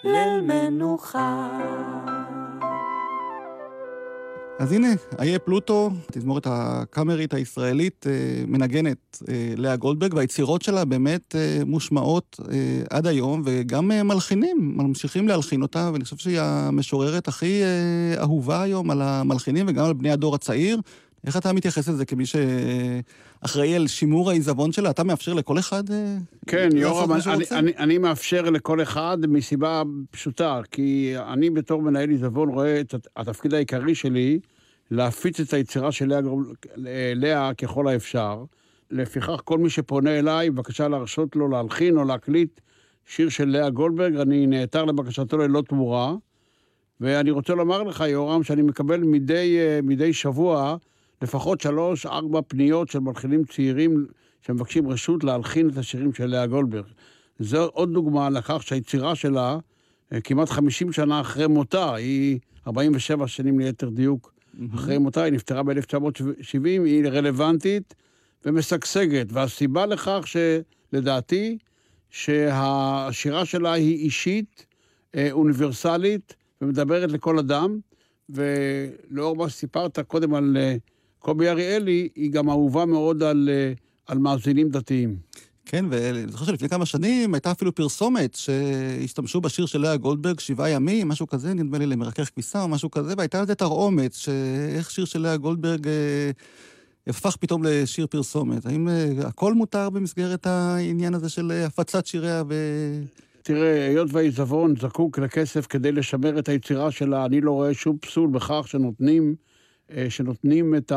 [0.04, 1.48] ליל מנוחה.
[4.64, 4.88] אז הנה,
[5.18, 12.40] איה פלוטו, התזמורת הקאמרית הישראלית, אה, מנגנת אה, לאה גולדברג, והיצירות שלה באמת אה, מושמעות
[12.90, 17.62] עד היום, וגם מלחינים, ממשיכים להלחין אותה, ואני חושב שהיא המשוררת הכי
[18.20, 20.80] אהובה היום על המלחינים וגם על בני הדור הצעיר.
[21.26, 24.90] איך אתה מתייחס לזה כמי שאחראי על שימור העיזבון שלה?
[24.90, 25.84] אתה מאפשר לכל אחד
[26.46, 32.48] כן, יורם, אני, אני, אני מאפשר לכל אחד מסיבה פשוטה, כי אני בתור מנהל עיזבון
[32.48, 34.40] רואה את התפקיד העיקרי שלי
[34.90, 38.44] להפיץ את היצירה של לאה, לאה ככל האפשר.
[38.90, 42.60] לפיכך, כל מי שפונה אליי, בבקשה להרשות לו להלחין או להקליט
[43.06, 46.14] שיר של לאה גולדברג, אני נעתר לבקשתו ללא תמורה.
[47.00, 50.76] ואני רוצה לומר לך, יורם, שאני מקבל מדי, מדי שבוע
[51.22, 54.06] לפחות שלוש, ארבע פניות של מלחינים צעירים
[54.42, 56.84] שמבקשים רשות להלחין את השירים של לאה גולדברג.
[57.38, 59.58] זו עוד דוגמה לכך שהיצירה שלה,
[60.12, 64.74] אה, כמעט 50 שנה אחרי מותה, היא 47 שנים ליתר דיוק mm-hmm.
[64.74, 67.94] אחרי מותה, היא נפטרה ב-1970, היא רלוונטית
[68.44, 69.26] ומשגשגת.
[69.32, 71.58] והסיבה לכך שלדעתי,
[72.10, 74.66] שהשירה שלה היא אישית,
[75.14, 77.78] אה, אוניברסלית, ומדברת לכל אדם,
[78.28, 80.76] ולאור מה שסיפרת קודם על אה,
[81.18, 83.48] קובי אריאלי, היא גם אהובה מאוד על,
[84.06, 85.16] על מאזינים דתיים.
[85.66, 90.70] כן, ואני זוכר שלפני כמה שנים הייתה אפילו פרסומת שהשתמשו בשיר של לאה גולדברג, שבעה
[90.70, 94.90] ימים, משהו כזה, נדמה לי למרכך כביסה או משהו כזה, והייתה על זה תרעומת, שאיך
[94.90, 96.30] שיר של לאה גולדברג אה,
[97.06, 98.66] הפך פתאום לשיר פרסומת.
[98.66, 102.54] האם אה, הכל מותר במסגרת העניין הזה של אה, הפצת שיריה ו...
[103.42, 108.30] תראה, היות והעיזבון זקוק לכסף כדי לשמר את היצירה שלה, אני לא רואה שום פסול
[108.30, 109.34] בכך שנותנים,
[109.96, 110.92] אה, שנותנים את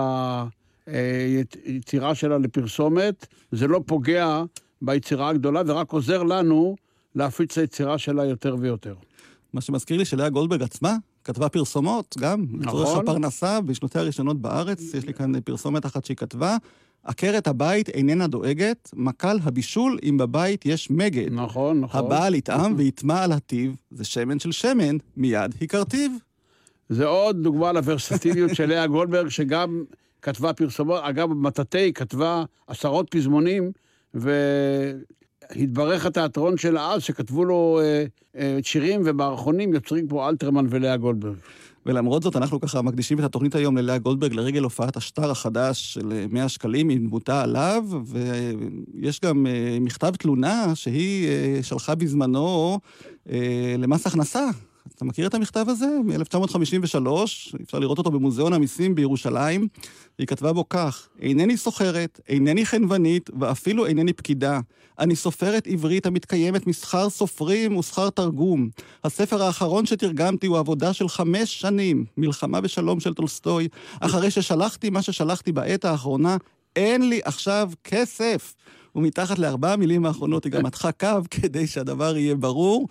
[0.87, 3.27] היצירה שלה לפרסומת.
[3.51, 4.43] זה לא פוגע
[4.81, 6.75] ביצירה הגדולה, ורק עוזר לנו
[7.15, 8.95] להפיץ את היצירה שלה יותר ויותר.
[9.53, 13.03] מה שמזכיר לי שלאה גולדברג עצמה כתבה פרסומות, גם, לצורך נכון.
[13.03, 14.93] הפרנסה, בשנותיה הראשונות בארץ.
[14.93, 16.57] יש לי כאן פרסומת אחת שהיא כתבה.
[17.03, 21.31] עקרת הבית איננה דואגת, מקל הבישול אם בבית יש מגד.
[21.31, 22.05] נכון, נכון.
[22.05, 26.11] הבעל יטעם ויטמע על הטיב, זה שמן של שמן, מיד היכרתיו.
[26.89, 29.83] זה עוד דוגמה לוורסטיליות של לאה גולדברג, שגם
[30.21, 33.71] כתבה פרסומות, אגב, מטאטא היא כתבה עשרות פזמונים,
[34.13, 38.05] והתברך התיאטרון שלה אז, שכתבו לו אה,
[38.37, 41.37] אה, שירים ומערכונים יוצרים כמו אלתרמן ולאה גולדברג.
[41.87, 46.25] ולמרות זאת, אנחנו ככה מקדישים את התוכנית היום ללאה גולדברג לרגל הופעת השטר החדש של
[46.29, 52.79] 100 שקלים עם דמותה עליו, ויש גם אה, מכתב תלונה שהיא אה, שלחה בזמנו
[53.29, 54.49] אה, למס הכנסה.
[54.95, 55.87] אתה מכיר את המכתב הזה?
[56.05, 57.07] מ-1953,
[57.63, 59.67] אפשר לראות אותו במוזיאון המיסים בירושלים.
[60.17, 64.59] היא כתבה בו כך: אינני סוחרת, אינני חנוונית, ואפילו אינני פקידה.
[64.99, 68.69] אני סופרת עברית המתקיימת משכר סופרים ושכר תרגום.
[69.03, 73.67] הספר האחרון שתרגמתי הוא עבודה של חמש שנים, מלחמה ושלום של טולסטוי.
[73.99, 76.37] אחרי ששלחתי מה ששלחתי בעת האחרונה,
[76.75, 78.53] אין לי עכשיו כסף.
[78.95, 82.87] ומתחת לארבע המילים האחרונות היא גם מתחה קו כדי שהדבר יהיה ברור.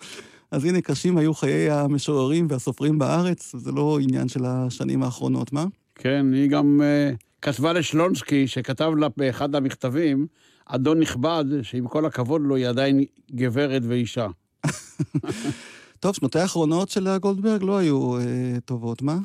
[0.51, 5.65] אז הנה, קשים היו חיי המשוררים והסופרים בארץ, זה לא עניין של השנים האחרונות, מה?
[5.95, 10.27] כן, היא גם uh, כתבה לשלונסקי, שכתב לה באחד המכתבים,
[10.65, 14.27] אדון נכבד, שעם כל הכבוד לו, היא עדיין גברת ואישה.
[15.99, 18.21] טוב, שנותיה האחרונות של לאה גולדברג לא היו אה,
[18.65, 19.17] טובות, מה?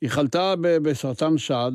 [0.00, 1.72] היא חלתה בסרטן שד,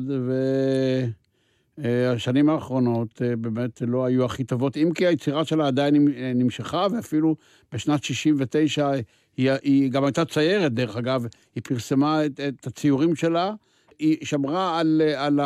[1.82, 6.86] והשנים האחרונות אה, באמת לא היו הכי טובות, אם כי היצירה שלה עדיין אה, נמשכה,
[6.92, 7.36] ואפילו
[7.72, 8.90] בשנת 69
[9.36, 13.52] היא, היא גם הייתה ציירת, דרך אגב, היא פרסמה את, את הציורים שלה,
[13.98, 15.40] היא שמרה על, אה, על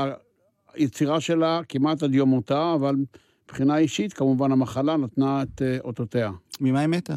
[0.75, 2.97] היצירה שלה כמעט עד יום מותה, אבל
[3.45, 6.31] מבחינה אישית, כמובן המחלה נתנה את אה, אותותיה.
[6.61, 7.15] ממה היא מתה?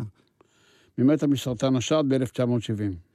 [0.98, 3.07] היא מתה מסרטן השד ב-1970.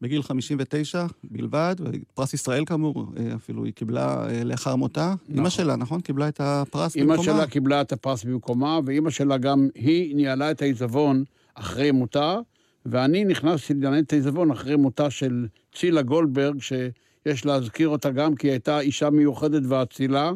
[0.00, 5.14] בגיל 59 בלבד, ופרס ישראל כאמור, אה, אפילו היא קיבלה אה, לאחר מותה.
[5.22, 5.36] נכון.
[5.36, 6.00] אימא שלה, נכון?
[6.00, 7.24] קיבלה את הפרס אימא במקומה.
[7.36, 11.24] שלה קיבלה את הפרס במקומה, ואימא שלה גם, היא ניהלה את העיזבון
[11.54, 12.38] אחרי מותה,
[12.86, 18.46] ואני נכנסתי לנהל את העיזבון אחרי מותה של צילה גולדברג, שיש להזכיר אותה גם כי
[18.46, 20.32] היא הייתה אישה מיוחדת ואצילה,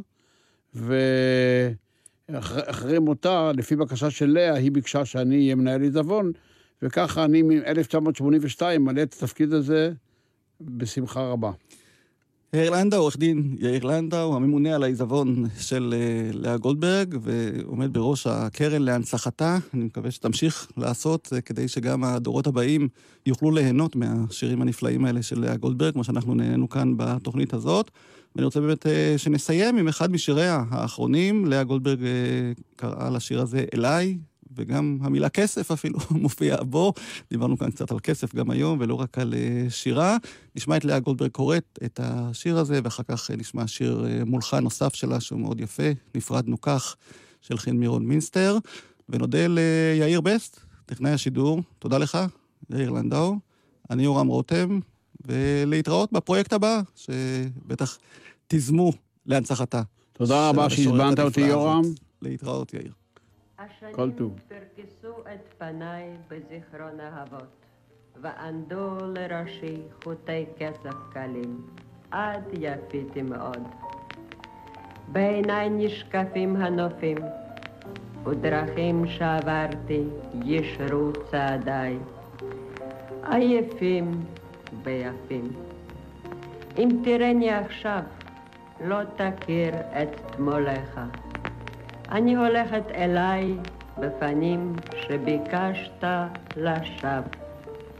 [2.28, 6.32] ואחרי מותה, לפי בקשה של לאה, היא ביקשה שאני אהיה מנהל עיזבון,
[6.82, 9.92] וככה אני מ-1982 מלא את התפקיד הזה
[10.60, 11.50] בשמחה רבה.
[12.52, 18.26] יאיר לנדאו, עורך דין יאיר לנדאו, הממונה על העיזבון של אה, לאה גולדברג, ועומד בראש
[18.26, 19.58] הקרן להנצחתה.
[19.74, 22.88] אני מקווה שתמשיך לעשות אה, כדי שגם הדורות הבאים
[23.26, 27.90] יוכלו ליהנות מהשירים הנפלאים האלה של לאה גולדברג, כמו שאנחנו נהנינו כאן בתוכנית הזאת.
[28.36, 31.46] ואני רוצה באמת אה, שנסיים עם אחד משיריה האחרונים.
[31.46, 34.18] לאה גולדברג אה, קראה לשיר הזה אליי,
[34.56, 36.92] וגם המילה כסף אפילו מופיעה בו.
[37.30, 40.16] דיברנו כאן קצת על כסף גם היום, ולא רק על uh, שירה.
[40.56, 44.64] נשמע את לאה גולדברג קוראת את השיר הזה, ואחר כך uh, נשמע שיר uh, מולחן
[44.64, 46.96] נוסף שלה, שהוא מאוד יפה, נפרדנו כך,
[47.40, 48.58] של חן מירון מינסטר.
[49.08, 51.62] ונודה ליאיר בסט, טכנאי השידור.
[51.78, 52.18] תודה לך,
[52.70, 53.36] יאיר לנדאו.
[53.90, 54.80] אני יורם רותם,
[55.26, 57.98] ולהתראות בפרויקט הבא, שבטח
[58.46, 58.92] תיזמו
[59.26, 59.82] להנצחתה.
[60.12, 61.82] תודה רבה שהזמנת אותי, יורם.
[62.22, 62.99] להתראות, יאיר.
[63.92, 64.40] כל טוב.
[64.48, 67.66] פרקסו את פניי בזיכרון אהבות,
[68.20, 71.66] וענדו לראשי חוטי קצף קלים,
[72.10, 73.68] עד יפיתי מאוד.
[75.12, 77.16] בעיניי נשקפים הנופים,
[78.24, 80.04] ודרכים שעברתי
[80.44, 81.98] ישרו צעדיי,
[83.22, 84.10] עייפים
[84.82, 85.52] ויפים.
[86.78, 88.02] אם תראני עכשיו,
[88.84, 91.00] לא תכיר את תמולך.
[92.12, 93.56] אני הולכת אליי
[93.98, 96.04] בפנים שביקשת
[96.56, 97.20] לשווא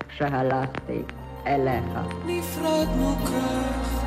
[0.09, 1.03] כשהלכתי
[1.47, 1.99] אליך.
[2.27, 4.05] נפרדנו כך,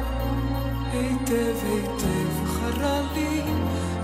[0.92, 3.42] היטב היטב חרה לי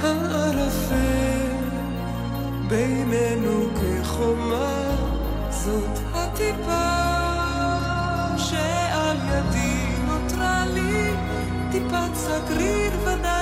[0.01, 1.65] הערפל,
[2.67, 4.95] בינינו כחומה,
[5.49, 6.89] זאת הטיפה
[8.37, 11.11] שעל ידי נותרה לי,
[11.71, 13.38] טיפת סגריר ודאי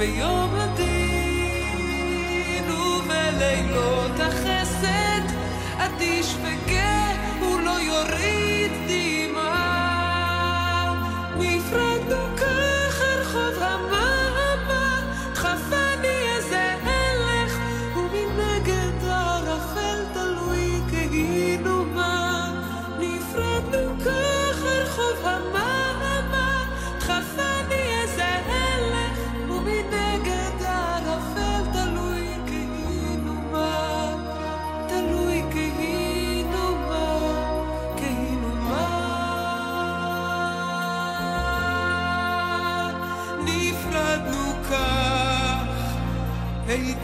[0.00, 1.90] ביום הדין
[2.70, 5.24] ובלילות החסד.
[5.76, 6.59] את תשפקי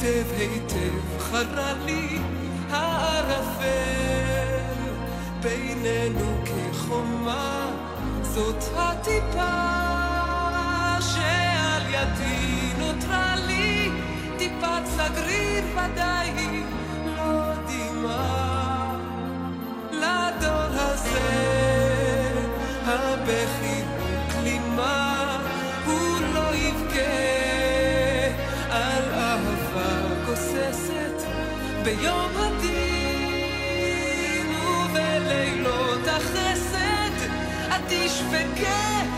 [0.07, 2.18] היטב היטב חרה לי
[2.70, 3.66] הערפל.
[5.40, 7.70] בינינו כחומה
[8.22, 9.57] זאת הטיפה
[11.00, 13.90] שעל ידי נותרה לי.
[14.38, 16.62] טיפת סגריר ודאי
[17.16, 18.94] לא דימה
[19.92, 21.20] לדור הזה
[22.86, 23.65] הבכי
[31.87, 33.76] ביום הדין
[34.57, 37.16] ובלילות החסד
[37.68, 39.15] את תשבקי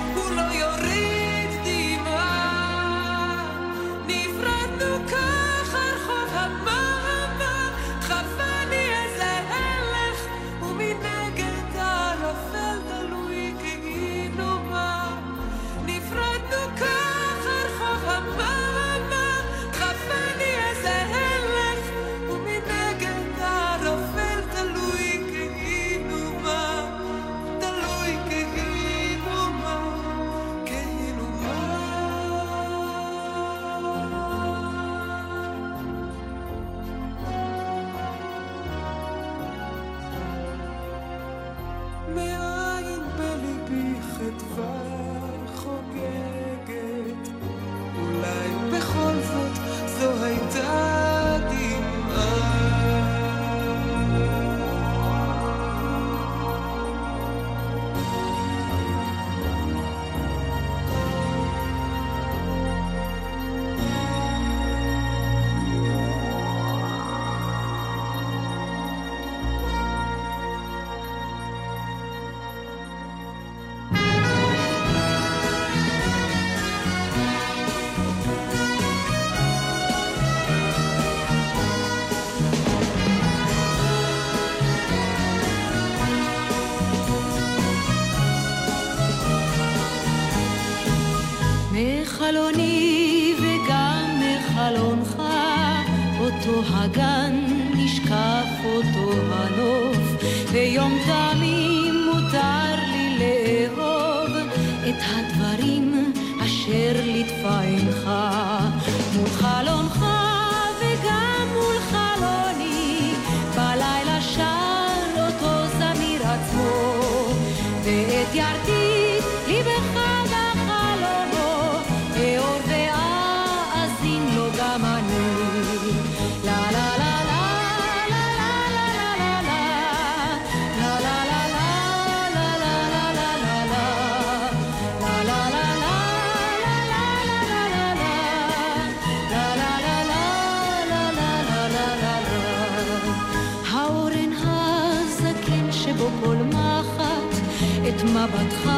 [148.19, 148.71] מבטך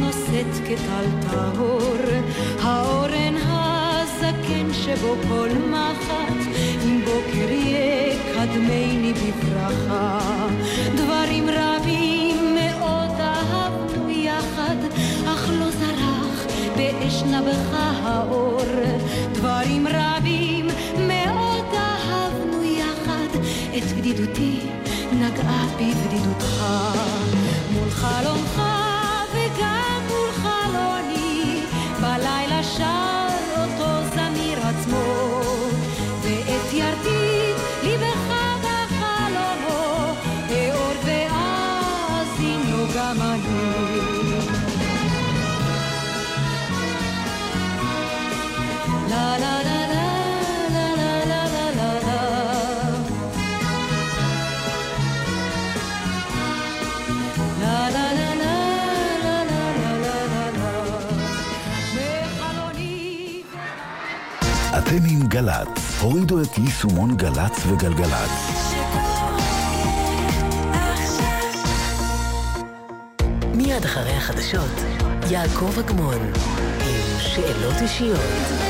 [0.00, 1.96] נושאת כטל טהור,
[2.62, 6.52] האורן הזקן שבו כל מחט,
[6.84, 10.18] אם בוקר יהיה קדמני בברכה.
[10.94, 14.76] דברים רבים מאוד אהבנו יחד,
[15.26, 16.46] אך לא זרח
[16.76, 18.62] באש נבך האור.
[19.32, 20.66] דברים רבים
[20.98, 23.38] מאוד אהבנו יחד,
[23.76, 24.58] את בדידותי
[25.12, 26.64] נגעה בבדידותך.
[27.96, 28.75] חלומך.
[65.46, 66.00] גל"צ.
[66.00, 68.30] הורידו את יישומון גל"צ וגלגלצ.
[73.54, 74.70] מיד אחרי החדשות,
[75.30, 76.32] יעקב אגמון,
[76.80, 78.65] עם שאלות אישיות.